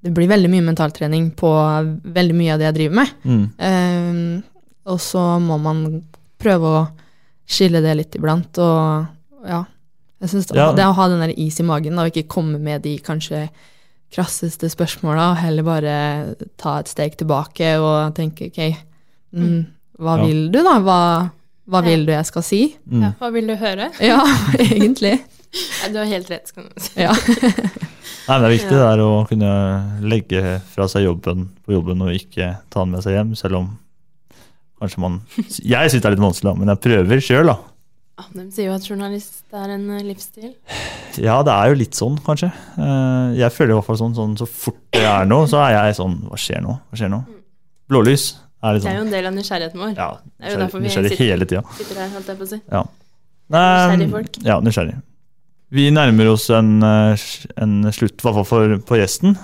[0.00, 1.50] det blir veldig mye mentaltrening på
[2.02, 3.16] veldig mye av det jeg driver med.
[3.24, 4.42] Mm.
[4.90, 5.82] Og så må man
[6.40, 6.86] prøve å
[7.50, 9.64] skille det litt iblant, og ja.
[10.20, 10.70] Jeg synes Ja.
[10.76, 13.48] Det å ha den der is i magen, da, og ikke komme med de kanskje
[14.12, 15.94] krasseste spørsmåla, og heller bare
[16.58, 18.76] ta et steg tilbake og tenke ok,
[19.32, 19.66] mm,
[20.00, 20.24] hva Ja.
[20.26, 20.78] vil du, da?
[20.80, 20.98] Hva,
[21.70, 22.76] hva vil du jeg skal si?
[22.90, 23.02] Mm.
[23.02, 23.90] Ja, hva vil du høre?
[24.00, 24.18] Ja,
[24.58, 25.20] egentlig.
[25.50, 26.92] Ja, du har helt rett, skal du si.
[27.00, 27.12] Ja.
[28.28, 29.52] Nei, men Det er viktig det er å kunne
[30.06, 33.70] legge fra seg jobben på jobben og ikke ta den med seg hjem, selv om
[34.80, 37.56] kanskje man Jeg syns det er litt vanskelig, men jeg prøver sjøl, da.
[38.20, 40.52] Ja, De sier jo at journalist er en eh, livsstil.
[41.18, 42.50] Ja, det er jo litt sånn, kanskje.
[42.76, 45.72] Eh, Jeg føler i hvert fall sånn, sånn så fort det er noe, så er
[45.88, 46.76] jeg sånn Hva skjer nå?
[46.90, 47.22] Hva skjer nå?
[47.90, 48.26] Blålys
[48.62, 49.06] er litt Det er jo sånn.
[49.06, 49.94] en del av nysgjerrigheten vår.
[49.96, 51.62] Ja, det er jo nysgjerrig- derfor vi nysgjerrig sitter, hele tida.
[51.80, 52.60] sitter her, holdt jeg på å si.
[52.70, 52.82] Ja.
[53.50, 54.38] Nysgjerrig folk.
[54.46, 54.96] Ja, nysgjerrig.
[55.70, 57.16] Vi nærmer oss en, eh,
[57.56, 59.36] en slutt, i hvert fall for, på gjesten.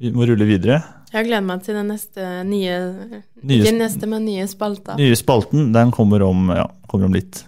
[0.00, 0.82] Vi må rulle videre.
[1.12, 2.74] Jeg gleder meg til den neste nye,
[3.42, 4.96] Nye Ikke neste, men nye spalta.
[4.98, 7.44] Nye spalten den kommer om, ja, kommer om litt.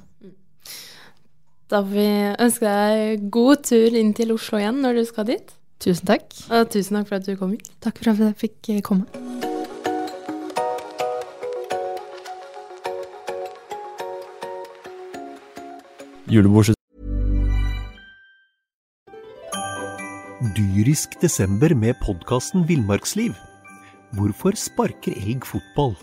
[1.70, 2.04] Da får vi
[2.42, 5.52] ønske deg god tur inn til Oslo igjen når du skal dit.
[5.78, 6.24] Tusen takk.
[6.50, 7.68] Og tusen takk for at du kom hit.
[7.78, 9.06] Takk for at jeg fikk eh, komme.
[16.30, 16.74] Julebordet
[20.58, 23.38] Dyrisk desember med podkasten Villmarksliv.
[24.18, 25.94] Hvorfor sparker elg fotball?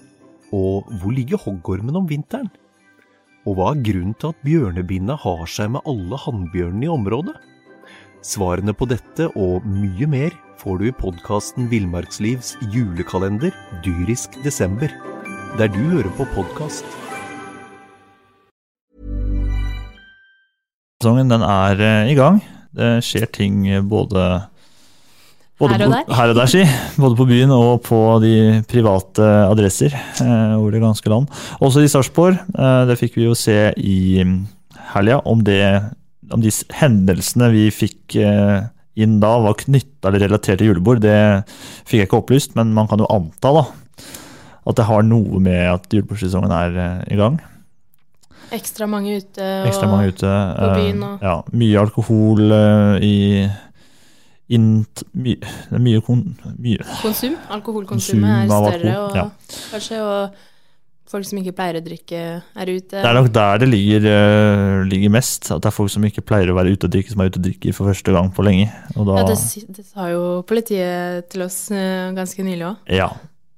[0.55, 2.47] Og hvor ligger hoggormen om vinteren?
[3.47, 7.37] Og hva er grunnen til at bjørnebinna har seg med alle hannbjørnene i området?
[8.27, 13.55] Svarene på dette og mye mer får du i podkasten Villmarkslivs julekalender
[13.85, 14.91] Dyrisk desember,
[15.57, 16.85] der du hører på podkast.
[21.07, 22.41] sesongen den er eh, i gang.
[22.75, 24.49] Det skjer ting eh, både,
[25.57, 26.63] både Her og på- her og der si.
[27.01, 28.33] Både på byen og på de
[28.69, 31.27] private adresser eh, over det ganske land.
[31.61, 32.37] Også i Sarpsborg.
[32.57, 34.21] Eh, det fikk vi jo se i
[34.93, 35.19] helga.
[35.25, 35.41] Om,
[36.31, 38.67] om de hendelsene vi fikk eh,
[38.97, 41.17] inn da var knytta eller relatert til julebord, det
[41.85, 43.65] fikk jeg ikke opplyst, men man kan jo anta da
[44.67, 47.37] at det har noe med at julebordsesongen er eh, i gang.
[48.51, 49.43] Ekstra mange ute.
[49.67, 50.23] Ekstra mange ute.
[50.23, 53.15] på eh, byen og Ja, mye alkohol eh, i
[54.49, 55.33] my,
[55.83, 56.21] mye, kon,
[56.57, 57.35] mye Konsum.
[57.51, 59.25] Alkoholkonsumet er større, alkohol, og ja.
[59.73, 60.37] kanskje og
[61.07, 62.97] folk som ikke pleier å drikke, er ute.
[62.99, 65.47] Det er nok der det ligger, uh, ligger mest.
[65.55, 67.39] At det er folk som ikke pleier å være ute og drikke, som er ute
[67.39, 68.67] og drikker for første gang på lenge.
[68.91, 69.37] Da, ja, det,
[69.77, 72.91] det sa jo politiet til oss uh, ganske nylig òg.
[72.99, 73.07] ja,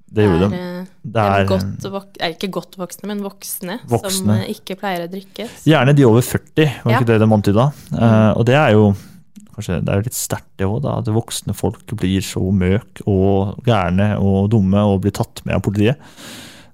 [0.09, 0.57] det gjorde de.
[0.57, 4.37] eh, Det er godt er ikke godt voksne, men voksne, som Voksne.
[4.39, 5.45] som ikke pleier å drikke.
[5.69, 6.97] Gjerne de over 40, var Ja.
[6.97, 7.67] ikke det de antyda?
[7.93, 8.87] Uh, og det er jo
[9.59, 13.59] kanskje det er jo litt sterkt det òg, at voksne folk blir så møk og
[13.67, 15.99] gærne og dumme og blir tatt med av politiet.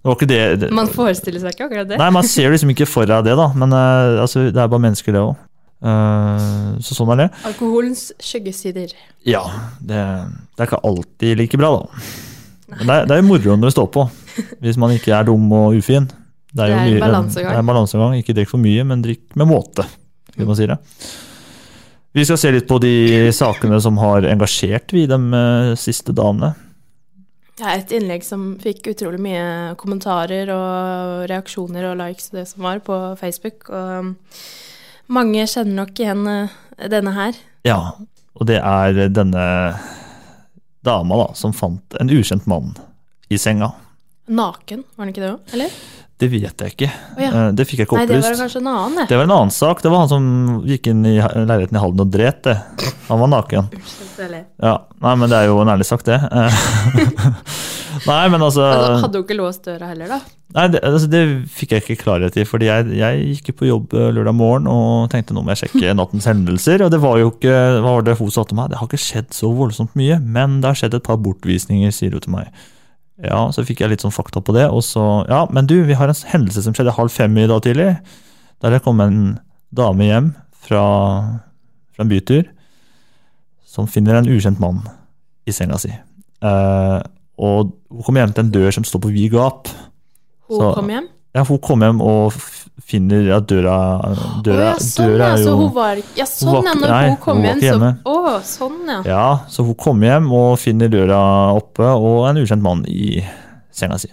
[0.05, 1.97] Det var ikke det, det Man forestiller seg ikke akkurat det.
[1.97, 3.47] Nei, man ser liksom ikke for deg det, da.
[3.57, 5.41] Men eh, altså, det er bare mennesker, det òg.
[6.85, 7.27] så sånn er det.
[7.49, 8.93] Alkoholens skyggesider.
[9.25, 9.41] Ja,
[9.81, 12.05] det, det er ikke alltid like bra, da.
[12.75, 14.05] Men det er, det er jo moro når det står på,
[14.61, 16.05] hvis man ikke er dum og ufin.
[16.55, 16.85] Det er, jo er.
[17.33, 18.15] Det er en balansegang.
[18.21, 19.83] Ikke drikk for mye, men drikk med måte,
[20.31, 20.77] skal man si det.
[22.15, 26.53] Vi skal se litt på de sakene som har engasjert vi de eh, siste dagene.
[27.67, 32.63] er et innlegg som fikk utrolig mye kommentarer og reaksjoner og likes og det som
[32.63, 33.67] var på Facebook.
[33.67, 34.15] Og
[35.11, 36.55] mange kjenner nok igjen eh,
[36.93, 37.41] denne her.
[37.67, 37.81] Ja,
[38.31, 39.45] og det er denne
[40.87, 42.77] dama da, som fant en ukjent mann
[43.27, 43.73] i senga.
[44.31, 45.55] Naken, var han ikke det òg?
[45.57, 45.79] Eller?
[46.15, 46.87] Det vet jeg ikke.
[47.17, 47.29] Oh, ja.
[47.31, 48.11] Eh, Det fikk jeg ikke opplyst.
[48.13, 49.05] Nei, det var kanskje en annen, det.
[49.09, 49.81] Det var en annen sak.
[49.83, 50.27] Det var han som
[50.63, 52.53] gikk inn i leiligheten i Halden og dret det.
[53.09, 53.67] Han var naken.
[54.63, 56.15] Ja, Nei, men det er jo en ærlig sak, det.
[56.31, 56.61] Eh,
[58.09, 60.19] Nei, men altså Altså, hadde hun ikke låst døra heller, da?
[60.55, 63.95] Nei, det, altså, det fikk jeg ikke klarhet i, fordi jeg, jeg gikk på jobb
[63.97, 67.33] eh, lørdag morgen og tenkte nå må jeg sjekke nattens hendelser, og det var jo
[67.33, 67.51] ikke
[67.83, 68.71] Hva var det hun sa til meg?
[68.71, 72.15] Det har ikke skjedd så voldsomt mye, men det har skjedd et par bortvisninger, sier
[72.15, 72.63] hun til meg.
[73.23, 75.95] Ja, så fikk jeg litt sånn fakta på det, og så Ja, men du, vi
[75.95, 77.93] har en hendelse som skjedde halv fem i dag tidlig,
[78.61, 79.39] der det kom en
[79.75, 80.33] dame hjem
[80.65, 80.83] fra,
[81.95, 82.43] fra en bytur
[83.65, 84.83] som finner en ukjent mann
[85.47, 85.91] i senga si.
[85.91, 86.99] Eh,
[87.39, 89.67] og hun kom hjem til en dør som står på vid gap.
[90.47, 91.07] Hun Så- kom hjem?
[91.35, 92.35] Ja, hun kom hjem og
[92.85, 93.75] finner at døra
[94.43, 96.75] Døra, Å ja, sånn, døra er Så jo hun var Ja, sånn, var ja.
[96.79, 97.89] Når nei, hun kom hun hjem, så.
[98.11, 98.99] Å, sånn, ja.
[99.09, 101.19] Ja, så hun kom hjem og finner døra
[101.55, 103.19] oppe og en ukjent mann i
[103.75, 104.11] senga si.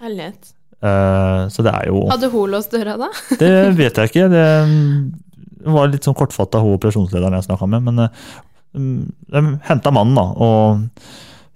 [0.00, 0.52] Herlighet.
[0.80, 3.10] Uh, så det er jo Hadde hun låst døra da?
[3.40, 4.28] Det vet jeg ikke.
[4.32, 4.46] Det
[5.74, 7.90] var litt sånn kortfatta hun operasjonslederen jeg snakka med.
[7.90, 8.30] Men uh,
[8.72, 10.86] de henta mannen, da, og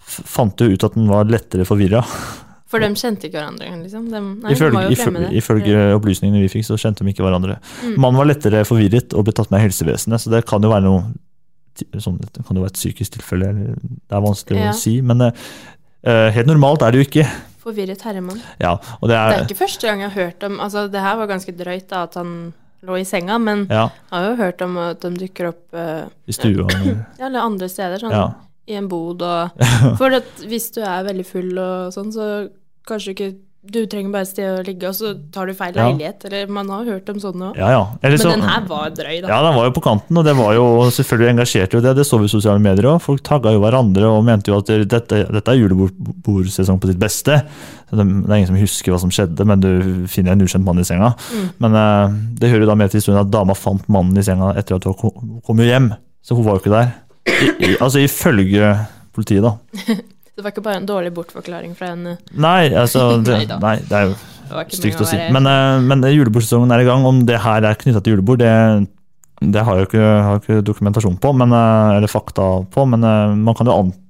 [0.04, 2.02] fant jo ut at den var lettere forvirra.
[2.74, 4.08] For de kjente ikke hverandre, liksom?
[4.10, 5.94] De, nei, de Ifølge, ifølge, ja.
[5.94, 7.60] opplysningene vi fikk, så kjente de ikke hverandre.
[7.84, 7.94] Mm.
[8.02, 10.84] Mannen var lettere forvirret og ble tatt med i helsevesenet, så det kan jo være
[10.88, 11.04] noe
[12.02, 13.48] sånn, det kan jo være et psykisk tilfelle.
[13.78, 14.70] Det er vanskelig Ja.
[14.70, 17.24] å si, men uh, helt normalt er det jo ikke.
[17.64, 18.42] Forvirret herremann.
[18.60, 21.16] Ja, det Det er er, ikke første gang jeg har hørt om Altså, det her
[21.16, 22.52] var ganske drøyt, da, at han
[22.84, 23.88] lå i senga, men Ja.
[24.12, 26.66] jeg har jo hørt om at de dukker opp uh, I stua,
[27.18, 28.26] Ja, eller andre steder, sånn Ja.
[28.68, 29.50] i en bod og
[29.98, 32.50] For at hvis du er veldig full og sånn, så
[32.88, 35.86] kanskje ikke Du trenger bare et sted å ligge, og så tar du feil Ja.
[35.88, 37.56] leilighet, eller man har hørt om sånne òg.
[37.56, 37.86] Ja, ja.
[38.02, 39.28] Men så- den her var drøy, da.
[39.28, 41.96] Ja, den var jo på kanten, og det var jo selvfølgelig engasjerte jo det.
[41.96, 43.00] Det så vi i sosiale medier òg.
[43.00, 47.40] Folk tagga jo hverandre og mente jo at dette, dette er julebordsesong på sitt beste.
[47.90, 50.84] Det, er ingen som husker hva som skjedde, men du finner en ukjent mann i
[50.84, 51.14] senga.
[51.32, 51.50] Mm.
[51.60, 54.52] Men uh, det hører jo da med til historien at dama fant mannen i senga
[54.58, 55.94] etter at hun kom, hjem.
[56.22, 56.92] Så hun var jo ikke der.
[57.32, 58.74] I, i, altså ifølge
[59.14, 59.56] politiet, da.
[60.34, 63.98] Det var ikke bare en dårlig bortforklaring fra en eh, Nei, altså det, Nei, det
[63.98, 64.14] er jo
[64.74, 65.18] stygt å, å si.
[65.34, 67.06] Men, eh, men julebordsesongen er i gang.
[67.06, 68.54] Om det her er knytta til julebord, det,
[69.54, 72.86] det har jeg ikke, har ikke dokumentasjon på, men, eh, eller fakta på.
[72.90, 74.00] Men eh, man kan jo anta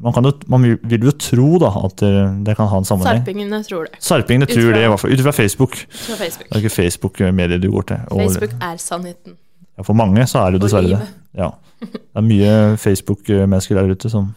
[0.00, 3.18] man, kan jo, man vil jo tro da, at det, kan ha en sammenheng.
[3.20, 3.98] Sarpingene tror det.
[4.00, 5.12] Sarpingene tror Utfra, det, i hvert fall.
[5.12, 5.74] Ut fra Facebook.
[5.92, 6.46] Fra Facebook.
[6.46, 8.06] Det er ikke Facebook-medier du går til.
[8.08, 9.36] Og- Facebook er sannheten.
[9.76, 11.10] ja, for mange så er det jo dessverre det.
[11.36, 11.50] Ja.
[11.84, 12.54] Det er mye
[12.86, 14.32] Facebook-mennesker der ute som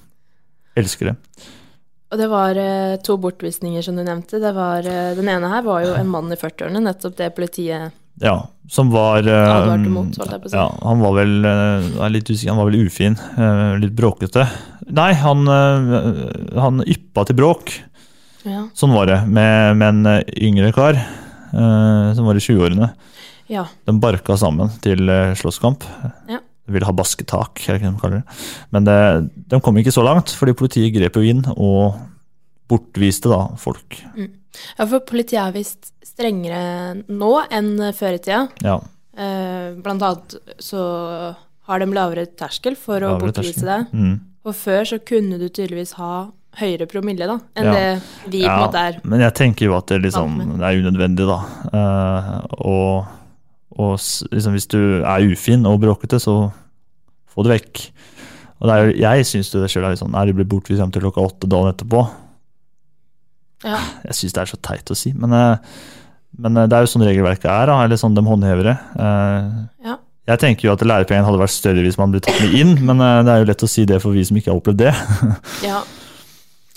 [0.79, 1.15] elsker det.
[2.13, 4.37] Og det var eh, to bortvisninger som du nevnte.
[4.41, 7.91] Det var, eh, den ene her var jo en mann i 40-årene, nettopp det politiet
[8.21, 8.35] Ja,
[8.69, 10.13] som var eh, mot.
[10.53, 13.17] Ja, han var vel eh, litt usikker, han var vel ufin.
[13.37, 14.45] eh, litt bråkete.
[14.93, 17.73] Nei, han, eh, han yppa til bråk.
[18.45, 18.67] Ja.
[18.77, 19.17] Sånn var det.
[19.25, 22.91] Med, med en yngre kar eh, som var i 20-årene.
[23.49, 23.65] Ja.
[23.89, 25.09] De barka sammen til
[25.39, 25.81] slåsskamp.
[26.29, 26.37] Ja.
[26.71, 28.37] Ville ha basketak, eller hva de kaller det.
[28.71, 28.97] Men det,
[29.51, 31.97] de kom ikke så langt, fordi politiet grep jo inn og
[32.71, 33.97] bortviste da folk.
[34.15, 34.29] Mm.
[34.77, 38.45] ja, for politiet er visst strengere nå enn før i tida.
[38.63, 38.77] Ja.
[39.17, 40.83] Eh, blant annet så
[41.67, 43.67] har de lavere terskel for å Lavere bortvise terskel.
[43.91, 43.99] deg.
[43.99, 44.15] Mm.
[44.47, 46.13] Og før så kunne du tydeligvis ha
[46.59, 47.73] høyere promille da, enn Ja.
[47.73, 48.97] det vi på en måte er.
[49.03, 51.39] Men jeg tenker jo at det, liksom, det er unødvendig, da.
[51.73, 53.05] Eh, og
[53.73, 56.51] og liksom, hvis du er ufin og bråkete, så
[57.33, 57.81] få det vekk.
[58.61, 60.91] Og det er, jeg syns det sjøl er litt sånn Nei, du blir bortvist hjem
[60.93, 62.03] til klokka åtte dagen etterpå.
[63.65, 63.79] Ja.
[64.09, 65.57] Jeg syns det er så teit å si, men, eh,
[66.43, 68.77] men eh, det er jo sånn regelverket er, da, eller sånn de håndhever det.
[68.99, 69.97] Eh, Ja.
[70.23, 73.01] Jeg tenker jo at lærepengene hadde vært større hvis man ble tatt med inn, men
[73.27, 74.93] det er jo lett å si det for vi som ikke har opplevd det.
[75.67, 75.81] Ja,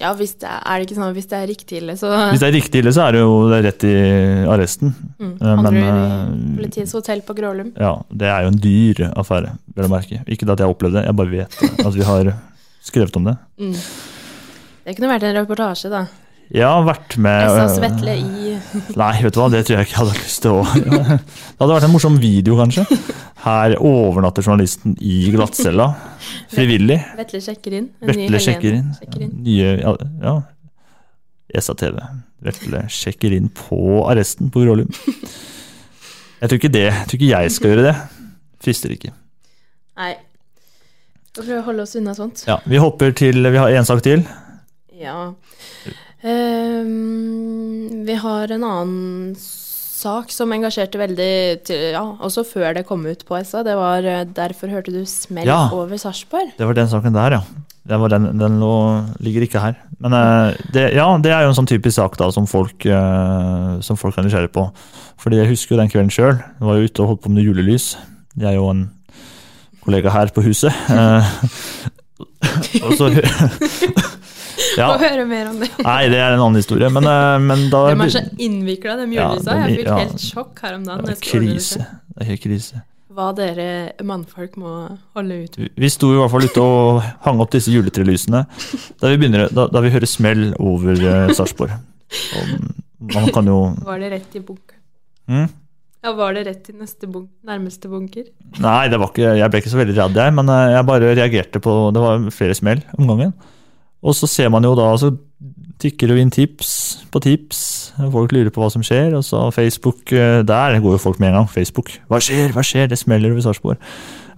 [0.00, 2.42] ja hvis det er, er det ikke sånn hvis det er riktig ille, så Hvis
[2.42, 3.94] det er riktig ille, så er det jo det er rett i
[4.56, 4.92] arresten.
[5.18, 7.72] mm, Eh, men i eh, Politiets hotell på Grålum.
[7.80, 10.20] ja, det er jo en dyr affære, vel å merke.
[10.26, 12.32] Ikke at jeg har opplevd det, jeg bare vet at vi har
[12.84, 13.36] skrevet om det.
[13.58, 13.74] Mm.
[14.86, 16.04] Det kunne vært en reportasje, da.
[16.54, 18.52] Jeg har vært med SAS øh, Vetle i
[19.00, 21.72] Nei, vet du hva, det tror jeg ikke jeg hadde lyst til å Det hadde
[21.72, 22.84] vært en morsom video, kanskje.
[23.42, 25.88] Her overnatter journalisten i glattcella.
[26.54, 27.00] Frivillig.
[27.18, 27.88] Vetle sjekker inn.
[28.02, 28.92] Vetle sjekker inn.
[29.00, 29.34] sjekker inn.
[29.46, 29.96] Nye Ja.
[30.22, 30.36] ja.
[31.56, 31.98] ESA TV.
[32.46, 33.78] Vetle sjekker inn på
[34.10, 34.90] arresten på Grålum.
[36.42, 36.86] Jeg tror ikke det.
[36.90, 37.94] Jeg tror ikke jeg skal gjøre det.
[38.66, 39.12] Frister ikke.
[39.96, 40.12] Nei.
[41.30, 42.42] Skal prøve å holde oss unna sånt.
[42.48, 44.26] Ja, Vi hopper til Vi har én sak til.
[44.96, 45.32] Ja.
[46.24, 51.32] Ehm, vi har en annen sak som engasjerte veldig,
[51.66, 53.62] til, ja, også før det kom ut på SA.
[53.66, 55.68] Det var eh, 'Derfor hørte du smell Ja.
[55.72, 56.52] over Sarpsborg'.
[56.58, 57.40] Det var den saken der, ja.
[57.86, 59.74] Det var den, den lå, ligger ikke her.
[60.00, 63.80] Men eh, det, ja, det er jo en sånn typisk sak da, som folk, eh,
[63.80, 64.70] som folk er nysgjerrige på.
[65.18, 66.38] Fordi jeg husker jo den kvelden sjøl.
[66.60, 67.96] Var jo ute og holdt på med julelys.
[68.36, 68.90] Jeg er jo en
[69.84, 70.72] kollega her på huset.
[72.86, 73.08] Og så
[74.78, 74.88] ja.
[74.92, 75.70] Få høre mer om det.
[75.86, 76.90] Nei, det er en annen historie.
[76.92, 79.56] Men, eh, men da De er så innvikla, de Ja, julelysa.
[79.62, 79.96] jeg fikk ja.
[80.02, 81.06] helt sjokk her om dagen.
[81.08, 81.86] Det er jeg krise.
[82.12, 82.82] Det er helt krise.
[83.16, 83.68] Hva dere
[84.04, 84.72] mannfolk må
[85.16, 85.70] holde ut med.
[85.80, 88.42] Vi- sto i hvert fall ute og hang opp disse juletrelysene
[89.00, 91.72] da vi, begynner, da, da vi hører smell over uh, Sarpsborg.
[93.14, 94.76] Man kan jo Var det rett i bunker?
[95.32, 95.48] Mm?
[96.04, 98.28] Ja, var det rett til neste bunk nærmeste bunker?
[98.62, 101.14] Nei, det var ikke, jeg ble ikke så veldig redd, jeg, men eh, jeg bare
[101.18, 103.32] reagerte på Det var flere smell om gangen.
[104.06, 105.10] Og så ser man jo da, så
[105.82, 106.70] tikker det inn tips
[107.12, 107.62] på tips.
[108.12, 109.16] Folk lurer på hva som skjer.
[109.18, 111.50] Og så Facebook, eh, der går jo folk med en gang.
[111.50, 111.92] Facebook.
[112.10, 112.88] Hva skjer, hva skjer?
[112.92, 113.82] Det smeller over Sarpsborg.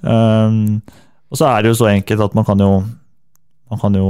[0.01, 0.81] Um,
[1.29, 2.85] og så er det jo så enkelt at man kan jo
[3.69, 4.09] Man kan jo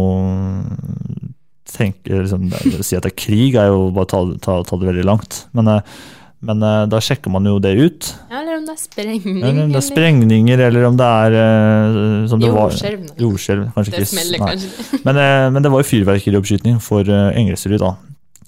[1.66, 2.44] tenke liksom,
[2.84, 5.40] Si at det er krig, er jo bare ta, ta, ta det veldig langt.
[5.56, 5.96] Men, eh,
[6.40, 8.08] men uh, da sjekker man jo det ut.
[8.30, 9.38] Ja, eller om det er sprengning?
[9.42, 12.76] Eller om det er sprengninger, eller om det er uh, som det var-
[13.18, 14.52] Jordskjelv, kanskje Det smeller nei.
[14.52, 15.00] kanskje.
[15.08, 17.96] Men, uh, men det var jo fyrverkerioppskyting for uh, Engelsrud, da.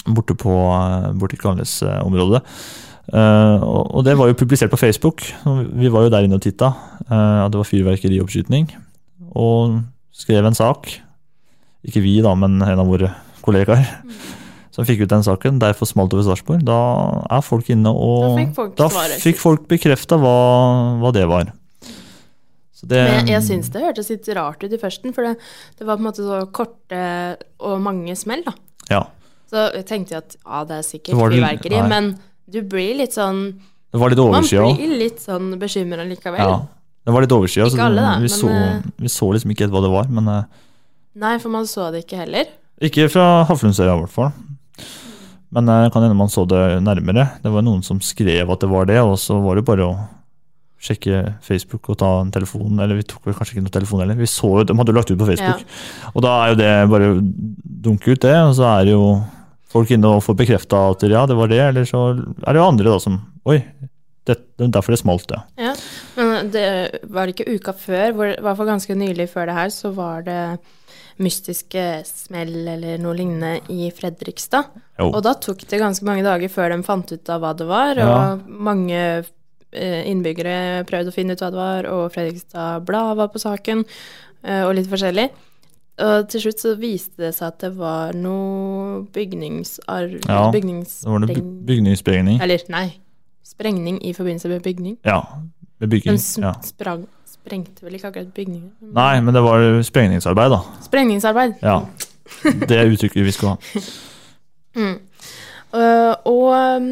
[0.06, 0.54] Borte på
[1.18, 2.40] borte i Kalnes-området.
[3.12, 5.24] og, og det var jo publisert på Facebook.
[5.76, 6.70] Vi var jo der inne og titta.
[7.10, 8.70] at det var fyrverkerioppskyting.
[9.36, 9.80] Og
[10.14, 10.88] skrev en sak.
[11.84, 13.12] Ikke vi, da, men en av våre
[13.44, 13.84] kollegaer.
[14.70, 15.58] Som fikk ut den saken.
[15.62, 16.60] Derfor smalt det over Sarpsborg.
[16.66, 16.76] Da
[17.34, 18.88] er folk inne og Da fikk folk da
[19.24, 20.34] fikk folk bekrefta hva,
[21.02, 21.50] hva det var.
[22.80, 25.34] Så det, Men jeg, jeg syns det hørtes litt rart ut i førsten, for det,
[25.76, 27.00] det var på en måte så korte
[27.60, 28.54] og mange smell, da.
[28.88, 29.02] Ja.
[29.50, 32.14] Så jeg tenkte jo at ja, det er sikkert fyrverkeri, men
[32.50, 33.42] du blir litt sånn
[33.90, 34.78] Det var litt Man overskya òg.
[34.78, 36.40] blir litt sånn bekymra likevel.
[36.40, 36.54] Ja.
[37.04, 37.66] Det var litt overskya.
[37.66, 40.08] Ikke så alle, da, vi, men, så, eh, vi så liksom ikke hva det var.
[40.14, 40.42] Men eh,
[41.20, 42.48] Nei, for man så det ikke heller.
[42.80, 44.30] ikke fra Haflundsøya, i hvert fall.
[45.50, 47.26] Men det kan hende man så det nærmere.
[47.42, 49.94] Det var noen som skrev at det var det, og så var det bare å
[50.80, 52.78] sjekke Facebook og ta en telefon.
[52.78, 54.18] Eller vi tok vel kanskje ikke noen telefon heller.
[54.20, 55.66] Vi så jo, De hadde jo lagt ut på Facebook.
[56.14, 57.20] Og da er jo det bare å
[57.88, 59.06] dunke ut det, og så er det jo
[59.70, 62.66] folk inne og får bekrefta at ja, det var det, eller så er det jo
[62.66, 63.56] andre da som Oi,
[64.28, 65.38] det, er derfor det smalt, ja.
[65.56, 65.70] Ja,
[66.18, 66.64] men det
[67.08, 69.94] var det ikke uka før, hvor, i hvert fall ganske nylig før det her, så
[69.96, 70.42] var det
[71.20, 74.70] mystiske smell eller noe lignende i Fredrikstad.
[74.98, 75.10] Jo.
[75.12, 77.94] Og da tok det ganske mange dager før de fant ut av hva det var,
[78.00, 78.08] Ja.
[78.32, 79.00] og mange
[79.72, 83.84] eh, innbyggere prøvde å finne ut hva det var, og Fredrikstad Blad var på saken,
[84.44, 85.28] eh, og litt forskjellig.
[86.00, 90.14] Og til slutt så viste det seg at det var noe bygningsarv...
[90.26, 91.04] Ja, bygningsspreng...
[91.04, 92.38] det var noe by- bygningssprengning.
[92.40, 92.86] Eller, nei.
[93.44, 94.96] Sprengning i forbindelse med bygning.
[95.04, 95.18] Ja,
[95.80, 96.16] med bygging.
[96.16, 96.54] Den Ja.
[96.64, 97.04] sprang,
[97.40, 98.70] sprengte vel ikke akkurat bygninger?
[98.94, 100.60] Nei, men det var sprengningsarbeid, da.
[100.86, 101.56] Sprengningsarbeid.
[101.64, 101.80] Ja.
[102.68, 103.58] Det er uttrykket vi skal ha.
[104.70, 105.00] Mm.
[105.74, 106.84] Uh, og um,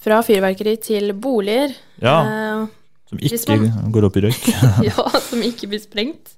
[0.00, 1.74] fra fyrverkeri til boliger.
[2.00, 2.62] Ja, uh,
[3.10, 4.46] Som ikke man- går opp i røyk.
[4.88, 6.32] ja, som ikke blir sprengt.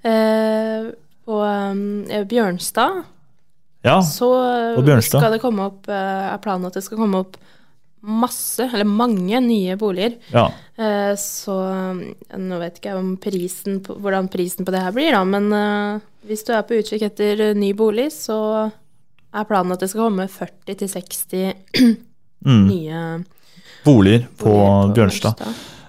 [0.00, 0.88] Uh,
[1.28, 1.82] på um,
[2.30, 3.02] Bjørnstad
[3.84, 4.30] Ja, så
[4.78, 5.20] på Bjørnstad.
[5.20, 7.36] skal det komme opp, er planen at det skal komme opp
[8.02, 10.18] masse, eller mange nye boliger.
[10.32, 10.48] Ja.
[10.78, 11.56] Eh, så
[11.94, 12.02] um,
[12.38, 15.48] nå vet ikke jeg om prisen på, hvordan prisen på det her blir, da, men
[15.52, 19.90] eh, hvis du er på utkikk etter eh, ny bolig, så er planen at det
[19.92, 21.98] skal komme 40-60
[22.46, 22.68] Mm.
[22.68, 22.98] nye
[23.82, 25.40] Boliger på boliger Bjørnstad.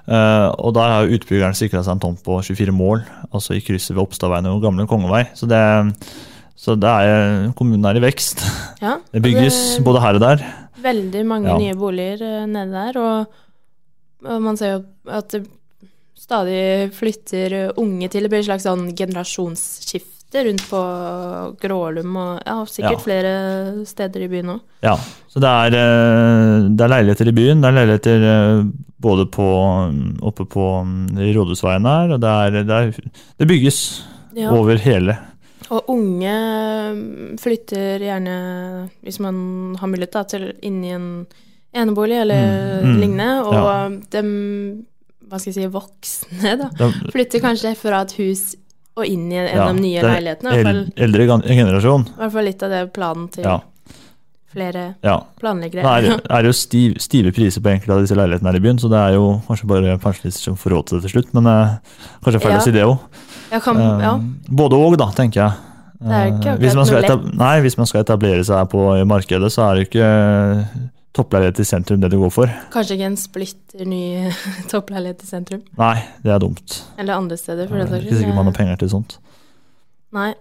[0.10, 3.93] Uh, og der har utbyggeren sikra seg en tomt på 24 mål, altså i krysset
[3.93, 5.28] ved Oppstadveien og Gamle Kongevei.
[5.38, 5.60] Så det,
[6.58, 8.41] så det er, kommunen er i vekst.
[8.82, 10.41] Ja, Det bygges det, både her og der.
[10.84, 11.58] Veldig mange Ja.
[11.60, 13.39] nye boliger eh, nede der, og,
[14.26, 15.46] og man ser jo at det
[16.20, 18.24] stadig flytter eh, unge til.
[18.26, 20.80] Det blir et slags sånn generasjonsskifte rundt på
[21.62, 23.06] Grålum og ja, sikkert Ja.
[23.06, 23.32] flere
[23.89, 24.60] steder i byen òg.
[24.86, 24.94] Ja,
[25.32, 27.62] så det er, eh, det er leiligheter i byen.
[27.63, 29.48] Det er leiligheter både på,
[30.28, 33.80] oppe på mm, Rådhusveien her, og det, er, det, er, det bygges
[34.38, 34.52] Ja.
[34.54, 35.18] over hele.
[35.69, 36.32] Og unge
[36.95, 38.36] mm, flytter gjerne,
[39.05, 41.10] hvis man har mulighet, da, til inn i en
[41.77, 42.47] enebolig eller
[42.79, 43.29] Mm, mm, lignende.
[43.45, 43.89] Og ja.
[44.15, 44.29] dem,
[45.29, 46.69] hva skal jeg si, voksne, da,
[47.13, 48.55] flytter kanskje fra et hus
[48.99, 50.51] og inn i en av de nye leilighetene.
[50.51, 52.07] I hvert fall, Eldre generasjon.
[52.09, 53.59] i hvert fall litt av det planen til Ja.
[54.50, 55.20] Flere Ja.
[55.39, 55.84] planleggere.
[55.84, 58.82] Det er, er jo stiv, stive priser på enkelte av disse leilighetene her i byen,
[58.82, 61.50] så det er jo kanskje bare pensjonister som får råd til det til slutt, men
[61.54, 61.80] eh,
[62.26, 62.97] kanskje feil å si det òg.
[63.54, 64.14] Ja.
[64.50, 65.66] Både òg, da, tenker jeg.
[66.00, 68.70] Det er ikke Eh, hvis man, skal noe etab nei, hvis man skal etablere seg
[68.72, 70.78] på markedet, så er det jo ikke eh,
[71.18, 72.54] toppleilighet i sentrum det du går for.
[72.72, 74.04] Kanskje ikke en splitter ny
[74.72, 75.66] toppleilighet i sentrum.
[75.80, 76.78] Nei, det er dumt.
[76.97, 79.18] Eller andre steder, for Det er ikke sikkert man har penger til sånt.
[80.16, 80.32] Nei.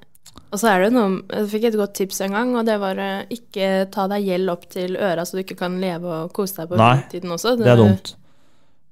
[0.48, 3.00] Og så er det noe Jeg fikk et godt tips en gang, og det var
[3.02, 6.56] eh, ikke ta deg gjeld opp til øra så du ikke kan leve og kose
[6.62, 7.52] deg på Nei, fritiden også.
[7.60, 8.14] Det er dumt.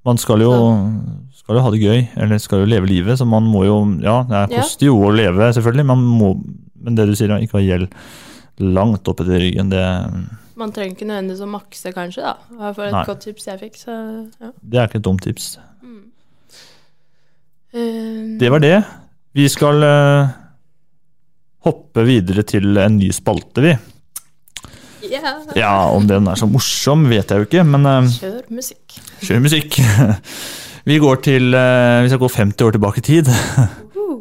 [0.06, 0.52] Man skal jo,
[1.34, 4.20] skal jo ha det gøy, eller skal jo leve livet, så man må jo Ja,
[4.28, 6.28] det koster jo å leve, selvfølgelig, man må,
[6.86, 7.88] men det du sier, ikke ha gjeld
[8.62, 9.82] langt opp etter ryggen, det,
[10.56, 12.36] Man trenger ikke nødvendigvis å makse, kanskje, da.
[12.52, 13.04] Det var et Nei.
[13.10, 14.52] godt tips jeg fikk, så ja.
[14.62, 15.48] det er ikke et dumt tips.
[17.74, 18.76] Eh, Det var det.
[19.36, 20.30] Vi skal eh,
[21.66, 23.74] hoppe videre til en ny spalte, vi.
[25.10, 25.34] ja.
[25.58, 29.00] Ja, om den er så morsom, vet jeg jo ikke, men eh, Kjør musikk.
[29.22, 29.80] Kjør musikk.
[30.86, 33.30] Vi går til eh, Vi skal gå 50 år tilbake i tid.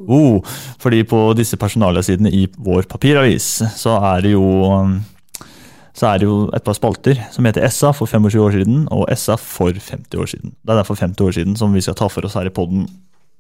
[0.08, 0.42] Oh,
[0.82, 5.00] fordi på disse personalsidene i vår papiravis så er det jo um,
[5.96, 9.08] så er det jo et par spalter som heter SA for 25 år siden og
[9.16, 10.54] SA for 50 år siden.
[10.62, 12.90] Det er derfor 50 år siden som vi skal ta for oss her i podden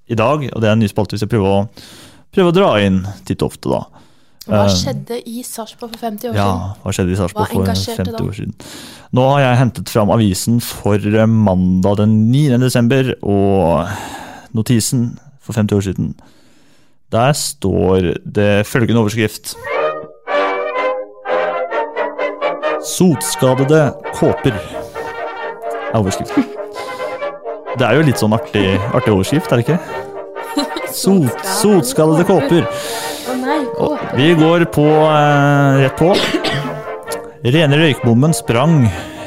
[0.07, 0.45] i dag.
[0.53, 1.65] Og det er en ny spalte vi skal prøve å,
[2.35, 3.83] prøve å dra inn titt og ofte, da.
[4.45, 6.81] Hva Eh, skjedde i Sarpsborg for 50 år ja, siden?
[6.83, 8.19] hva skjedde i Sarsborg for 50 da?
[8.21, 8.53] år siden?
[9.17, 12.59] Nå har jeg hentet fram avisen for eh, mandag den 9.
[12.61, 13.87] desember, og
[14.53, 16.13] notisen for 50 år siden.
[17.11, 19.55] Der står det følgende overskrift.
[22.85, 26.45] Sotskadede kåper er overskriften.
[27.79, 29.79] Det er jo litt sånn artig, artig overskrift, er det ikke?
[30.95, 32.67] Sot, Sotskallede kåper.
[34.15, 36.13] Vi går på eh, rett på.
[37.45, 38.85] Rene røykbommen sprang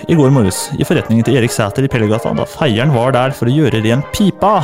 [0.09, 3.51] i går morges i forretningen til Erik Sæter i Pellegata da feieren var der for
[3.51, 4.63] å gjøre ren pipa.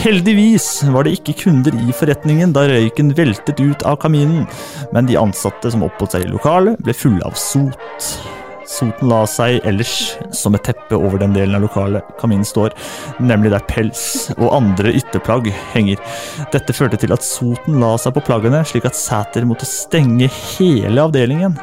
[0.00, 4.48] Heldigvis var det ikke kunder i forretningen da røyken veltet ut av kaminen,
[4.96, 8.08] men de ansatte som oppholdt seg i lokalet, ble fulle av sot.
[8.74, 9.92] Soten la seg ellers
[10.34, 12.72] som et teppe over den delen av lokalet kaminen står,
[13.22, 16.00] nemlig der pels og andre ytterplagg henger.
[16.50, 21.04] Dette førte til at soten la seg på plaggene, slik at Sæter måtte stenge hele
[21.04, 21.54] avdelingen.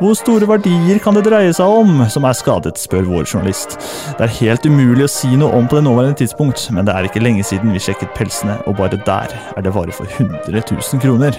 [0.00, 3.76] Hvor store verdier kan det dreie seg om som er skadet, spør vår journalist.
[4.14, 7.10] Det er helt umulig å si noe om på det nåværende tidspunkt, men det er
[7.10, 11.04] ikke lenge siden vi sjekket pelsene, og bare der er det vare for 100 000
[11.04, 11.36] kroner.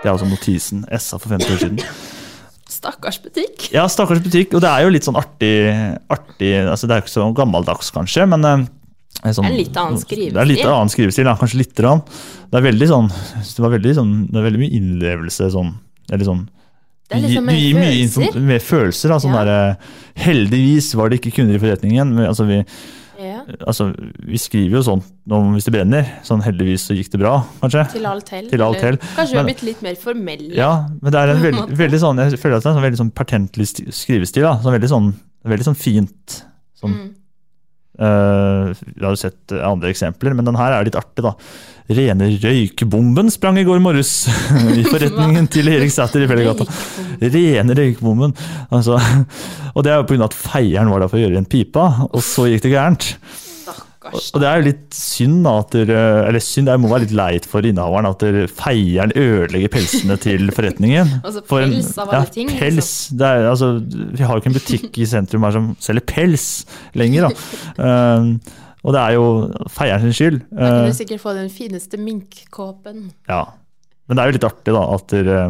[0.00, 2.19] Det er altså notisen SA for 50 år siden.
[2.80, 3.66] Stakkars butikk.
[3.74, 4.54] Ja, stakkars butikk.
[4.56, 5.52] Og det er jo litt sånn artig,
[6.08, 8.62] artig altså Det er jo ikke så gammeldags, kanskje, men eh,
[9.34, 10.32] sånn, Det er en litt annen skrivestil.
[10.36, 12.00] Det er litt annen skrivestil, ja, kanskje lite grann.
[12.50, 15.68] Det er veldig sånn Det var veldig sånn Det er veldig mye innlevelse sånn
[16.10, 16.40] Eller sånn
[17.10, 18.40] Det er liksom du gir mye følelser.
[18.48, 19.18] Med følelser, da.
[19.22, 19.44] Sånn Ja.
[19.44, 19.76] der,
[20.24, 22.14] Heldigvis var det ikke kunder i forretningen.
[22.16, 22.62] Men, altså, vi,
[23.48, 23.56] Ja.
[23.66, 23.88] altså,
[24.26, 26.08] vi skriver jo sånn om hvis det brenner.
[26.26, 27.84] Sånn heldigvis så gikk det bra, kanskje.
[27.92, 28.48] Til alt hell.
[28.50, 28.98] Til alt hell.
[29.16, 30.50] Kanskje vi har blitt litt mer formelle.
[30.56, 32.78] Ja, men det er en På veldig, veldig sånn Jeg føler at det er en
[32.80, 34.42] sånn veldig sånn pertentlig skrivestil.
[34.48, 34.56] Da.
[34.64, 35.10] Sånn veldig sånn,
[35.54, 36.42] veldig sånn fint.
[36.80, 37.08] Sånn, Mm.
[38.00, 41.34] Eh, vi har jo sett eh, andre eksempler, men den her er litt artig, da.
[41.90, 44.12] Rene røykbomben sprang i går morges
[44.78, 46.66] i forretningen til Erik Sæther i Pellegata.
[47.20, 48.34] Rene røykbomben.
[48.70, 49.00] Altså,
[49.74, 50.28] og det er jo pga.
[50.28, 53.14] at feieren var der for å gjøre en pipa, og så gikk det gærent.
[54.14, 57.14] Og, det er jo litt synd, da, at dere, eller synd, det må være litt
[57.16, 61.12] leit for innehaveren at dere, feieren ødelegger pelsene til forretningen.
[61.30, 62.62] Altså, pels av alle ja, ting, liksom.
[62.64, 62.90] Pels.
[63.20, 63.68] Det er, altså,
[64.16, 66.48] vi har jo ikke en butikk i sentrum her som selger pels
[66.98, 67.32] lenger, da.
[67.90, 68.34] Um,
[68.80, 69.24] og det er jo
[69.72, 70.38] feieren sin skyld.
[70.48, 73.10] Da kan Uh, du sikkert få den fineste minkkåpen.
[73.28, 73.44] ja.
[74.08, 75.42] Men det er jo litt artig, da, at, dere,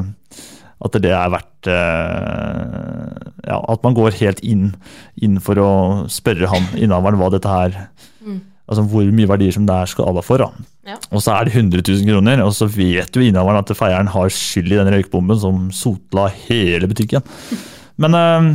[0.84, 4.74] at det er verdt uh, Ja, at man går helt inn,
[5.16, 5.70] inn for å
[6.12, 7.78] spørre han innehaveren hva dette her
[8.20, 8.42] Mm.
[8.71, 10.45] Altså hvor mye verdier som det er skal alle for.
[10.87, 10.97] Ja.
[11.11, 14.31] Og så er det 100 000 kroner, og så vet jo innehaveren at feieren har
[14.31, 17.27] skyld i den røykbomben som sotla hele butikken.
[18.01, 18.53] Men uh,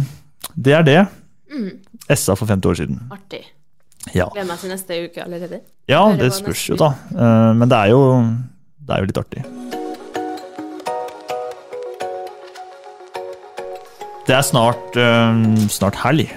[0.55, 1.01] det er det.
[1.51, 1.69] Mm.
[2.15, 3.03] SA for 50 år siden.
[3.11, 3.43] Artig.
[4.13, 5.63] Ja, Gleder meg til neste uke allerede.
[5.89, 6.93] ja det spørs jo, da.
[7.11, 8.01] Uh, Men det er jo,
[8.87, 9.45] det er jo litt artig.
[14.25, 16.31] Det er snart, eh, snart helg.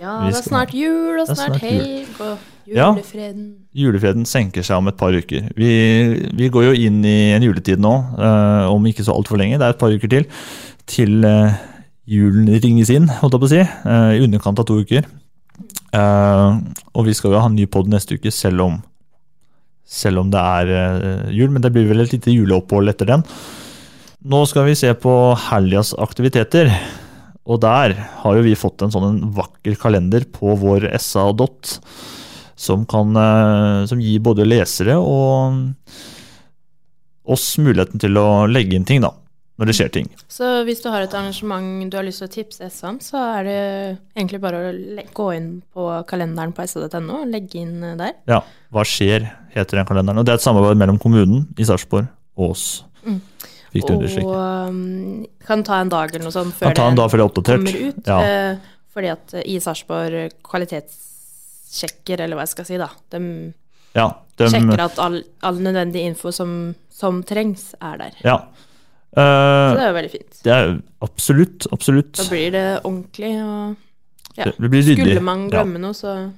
[0.00, 2.90] Ja, det er snart jul, og snart snart helg, og Ja.
[2.92, 3.44] julefreden.
[3.76, 5.48] Julefreden senker seg om et par uker.
[5.56, 5.70] Vi,
[6.36, 9.58] vi går jo inn i en juletid nå, uh, om ikke så altfor lenge.
[9.60, 10.26] Det er et par uker til.
[10.88, 11.56] Til uh,
[12.08, 13.62] julen ringes inn, holdt jeg på å si.
[13.62, 15.08] eh, I underkant av to uker.
[15.92, 18.78] Og vi skal jo ha en ny pod neste uke, selv om,
[19.84, 20.70] selv om det er
[21.36, 21.52] jul.
[21.52, 23.24] Men det blir vel et lite juleopphold etter den.
[24.28, 25.12] Nå skal vi se på
[25.50, 26.72] helgas aktiviteter.
[27.48, 31.78] Og der har jo vi fått en sånn en vakker kalender på vår SA Dot
[32.58, 35.62] som, kan, eh, som gir både lesere og
[37.28, 39.12] oss muligheten til å legge inn ting, da.
[39.58, 40.08] når det skjer ting.
[40.32, 43.20] Så hvis du har et arrangement du har lyst til å tipse SV om, så
[43.36, 43.62] er det
[44.16, 48.16] egentlig bare å gå inn på kalenderen på sv.no og legge inn eh, der.
[48.30, 48.42] Ja,
[48.74, 50.22] Hva skjer, heter den kalenderen.
[50.22, 52.66] Og det er et samarbeid mellom kommunen i Sarpsborg og oss.
[53.04, 53.20] Mm.
[53.74, 54.26] Fikk du understreke.
[54.26, 57.48] Og um, kan ta en dag eller noe sånt før en dag før det er
[57.52, 58.02] kommer ut.
[58.08, 58.18] Ja.
[58.24, 60.38] eh, fordi at i Sarpsborg
[61.68, 62.88] kvalitetssjekker, eller hva jeg skal si, da.
[63.10, 63.54] De
[63.96, 68.12] Ja, de sjekker at all, all nødvendig info som, som trengs, er der.
[68.24, 68.38] Ja.
[69.14, 70.42] Så Eh, det er jo veldig fint.
[70.44, 72.12] det er absolutt, absolutt.
[72.12, 73.76] Da blir det ordentlig og
[74.36, 74.44] ja.
[74.44, 74.84] Det- det.
[74.84, 75.62] Skulle man Ja.
[75.64, 76.32] glemme noe, så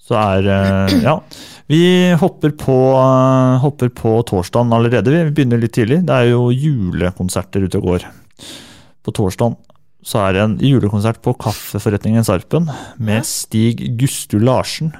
[0.00, 1.20] Så er eh, Ja.
[1.68, 5.04] Vi hopper på, eh, hopper på torsdagen allerede.
[5.10, 6.06] Vi begynner litt tidlig.
[6.06, 8.04] Det er jo julekonserter ute og går.
[9.04, 9.56] På torsdagen
[10.06, 12.68] så er det en julekonsert på Kaffeforretningen Sarpen
[13.02, 14.92] med Stig Gustu Larsen.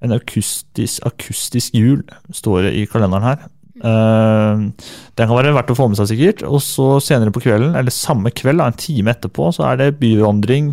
[0.00, 3.48] En akustisk, akustisk jul, står det i kalenderen her.
[3.80, 4.68] Uh,
[5.16, 6.44] den kan være verdt å få med seg, sikkert.
[6.48, 10.72] Og så senere på kvelden, eller samme kveld, en time etterpå, så er det byvandring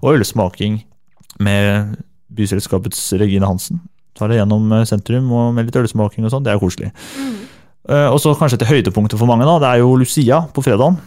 [0.00, 0.80] og ølsmaking
[1.42, 1.96] med
[2.32, 3.82] byselskapets Regine Hansen.
[4.16, 6.44] Tar det gjennom eh, sentrum og med litt ølsmaking og sånn.
[6.44, 6.92] Det er koselig.
[7.88, 9.58] Eh, og så kanskje til høydepunktet for mange, da.
[9.62, 10.98] Det er jo Lucia på fredagen.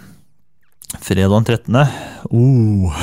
[1.03, 1.75] Fredagen 13.
[2.31, 2.93] Oh.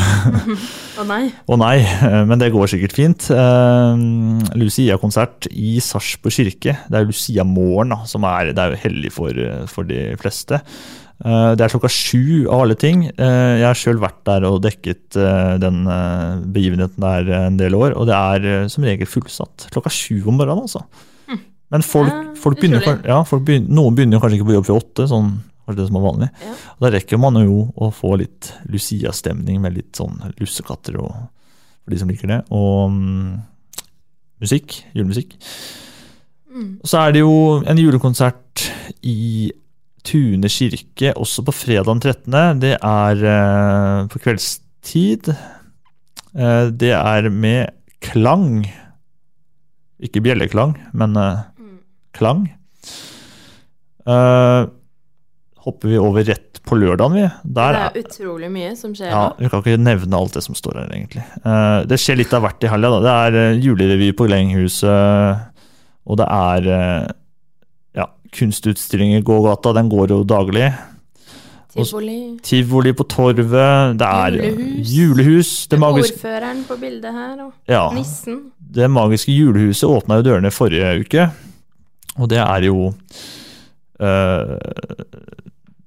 [1.00, 1.22] Å nei.
[1.48, 3.28] Å nei, eh, men det går sikkert fint.
[3.34, 4.02] Eh,
[4.58, 6.76] Lucia-konsert i Sarpsborg kirke.
[6.88, 10.62] Det er Lucia-morgen, som er, det er jo hellig for, eh, for de fleste.
[11.22, 13.04] Det er klokka sju av alle ting.
[13.06, 15.14] Jeg har sjøl vært der og dekket
[15.62, 15.84] den
[16.50, 19.68] begivenheten der en del år, og det er som regel fullsatt.
[19.70, 20.82] Klokka sju om morgenen, altså.
[21.70, 25.06] Men folk, folk begynner, ja, folk begynner, noen begynner kanskje ikke på jobb før åtte,
[25.14, 25.30] sånn
[25.62, 26.28] kanskje det som er vanlig.
[26.42, 26.56] Ja.
[26.82, 31.14] Da rekker man jo å få litt Lucia-stemning med litt sånn lussekatter og
[31.82, 32.40] for de som liker det.
[32.54, 33.40] Og um,
[34.42, 34.82] musikk.
[34.94, 35.34] Julemusikk.
[36.52, 36.70] Mm.
[36.86, 37.34] Så er det jo
[37.66, 38.68] en julekonsert
[39.06, 39.50] i
[40.02, 42.62] Tune kirke også på fredag den 13.
[42.62, 45.32] Det er uh, på kveldstid.
[46.34, 48.64] Uh, det er med klang.
[50.02, 51.42] Ikke bjelleklang, men eh,
[52.16, 52.46] klang.
[54.02, 54.62] Eh,
[55.62, 57.24] hopper vi over rett på lørdagen, vi.
[57.58, 59.22] Der det er, utrolig mye som skjer ja.
[59.38, 61.22] Vi kan ikke nevne alt det som står her, egentlig.
[61.44, 63.00] Eh, det skjer litt av hvert i helga.
[63.02, 65.42] Det er eh, julerevy på Glenghuset,
[66.06, 67.10] og det er eh,
[68.00, 69.74] ja, kunstutstilling i gågata.
[69.78, 70.70] Den går jo daglig.
[71.72, 72.18] Tivoli.
[72.44, 73.94] Tivoli på Torvet.
[73.96, 74.90] Det er Julehus.
[74.92, 75.52] julehus.
[75.72, 77.86] Det, magiske, Ordføreren på bildet her, og Ja.
[77.94, 78.50] nissen.
[78.58, 81.30] det magiske julehuset åpna jo dørene forrige uke,
[82.18, 82.92] og det er jo
[84.02, 84.54] eh,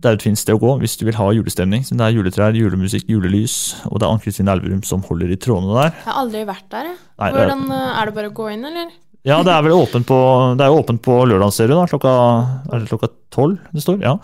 [0.05, 1.81] Det er et fint sted å gå hvis du vil ha julestemning.
[1.87, 3.55] Så Det er juletrær, julemusikk, julelys,
[3.89, 5.95] og det er Ann-Kristin Elverum som holder i trådene der.
[5.95, 6.91] Jeg har aldri vært der.
[7.19, 8.91] Nei, er- Hvordan eh, Er det bare å gå inn, eller?
[9.25, 10.17] Ja, det er vel åpent på,
[10.55, 12.11] det er åpent på lørdag, ser du, da, klokka,
[12.69, 13.97] er det klokka tolv det står?
[14.03, 14.19] Ja.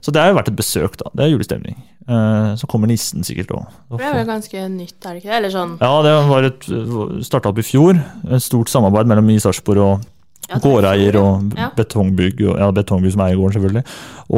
[0.00, 1.10] Så det har jo vært et besøk, da.
[1.12, 1.76] Det er julestemning.
[2.08, 3.66] Eh, så kommer nissen sikkert òg.
[3.98, 5.36] Det er vel ganske nytt, er det ikke det?
[5.42, 8.00] Eller sånn Ja, det var starta opp i fjor.
[8.30, 10.06] Et stort samarbeid mellom I Sarpsborg og
[10.46, 11.70] Ja, er gårdeier og ja.
[11.74, 13.82] betongbygg, ja, betongbygg som eier gården, selvfølgelig.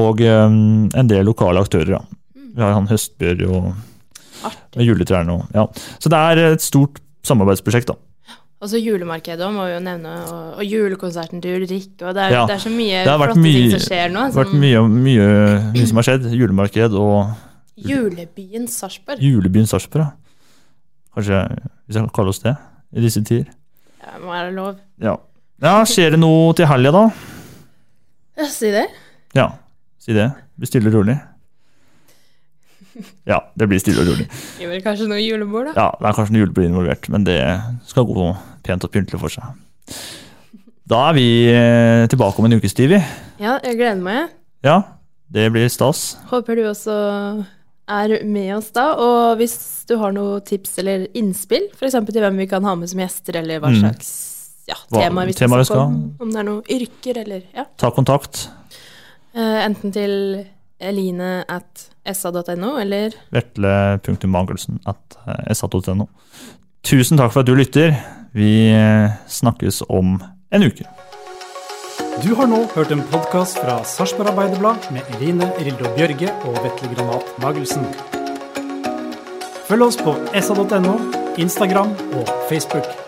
[0.00, 2.02] Og um, en del lokale aktører, ja.
[2.34, 3.66] Vi har han Høstbjørg og
[4.76, 5.66] med juletrærne og ja.
[6.00, 7.98] Så det er et stort samarbeidsprosjekt, da.
[8.58, 12.00] Og så julemarkedet òg, må vi jo nevne, og, og julekonserten til Ulrikke.
[12.08, 13.84] Og det er, Ja, det er så mye Det har vært flotte mye, ting som
[13.84, 14.24] skjer nå.
[14.24, 15.28] det har vært mye, mye,
[15.76, 16.26] mye som har skjedd.
[16.34, 17.36] Julemarked og
[17.78, 19.22] Julebyen Sarpsborg.
[19.22, 20.08] julebyen Sarpsborg.
[20.08, 20.10] ja.
[21.14, 21.44] Kanskje
[21.86, 22.56] vi skal kalle oss det
[22.94, 23.46] i disse tider.
[24.02, 24.82] Ja, må være lov.
[25.02, 25.14] Ja.
[25.62, 27.04] Ja, skjer det noe til helga, da?
[28.38, 28.84] Ja, si det.
[29.34, 29.48] Ja,
[29.98, 30.28] si det.
[30.58, 31.16] Blir stille og rolig.
[33.28, 34.26] Ja, det blir stille og rolig.
[34.58, 35.74] Gjør vel kanskje noe julebord, da.
[35.78, 37.36] Ja, det er kanskje noe julebord involvert, men det
[37.86, 38.28] skal gå
[38.66, 39.98] pent og pyntelig for seg.
[40.88, 43.00] Da er vi eh, tilbake om en ukes tid, vi.
[43.42, 44.32] Ja, jeg gleder meg.
[44.66, 44.80] Ja,
[45.30, 46.16] det blir stas.
[46.30, 46.94] Håper du også
[47.88, 48.88] er med oss da.
[48.98, 49.54] Og hvis
[49.88, 51.98] du har noen tips eller innspill, f.eks.
[52.08, 53.82] til hvem vi kan ha med som gjester, eller hva Mm.
[54.68, 55.98] Ja, temaer tema vi skal snakke om.
[56.20, 57.66] Om det er noen yrker, eller ja.
[57.80, 58.46] Ta kontakt.
[59.36, 60.14] Uh, enten til
[60.78, 66.06] eline at sa.no, eller Vetle.magelsen at eh, sa.no.
[66.86, 67.96] Tusen takk for at du lytter.
[68.36, 70.16] Vi eh, snakkes om
[70.54, 70.86] en uke.
[72.22, 76.94] Du har nå hørt en podkast fra Sarpsborg Arbeiderblad med Eline Rildo Bjørge og Vetle
[76.94, 77.84] Granat Magelsen.
[79.68, 80.96] Følg oss på sa.no,
[81.38, 83.07] Instagram og Facebook.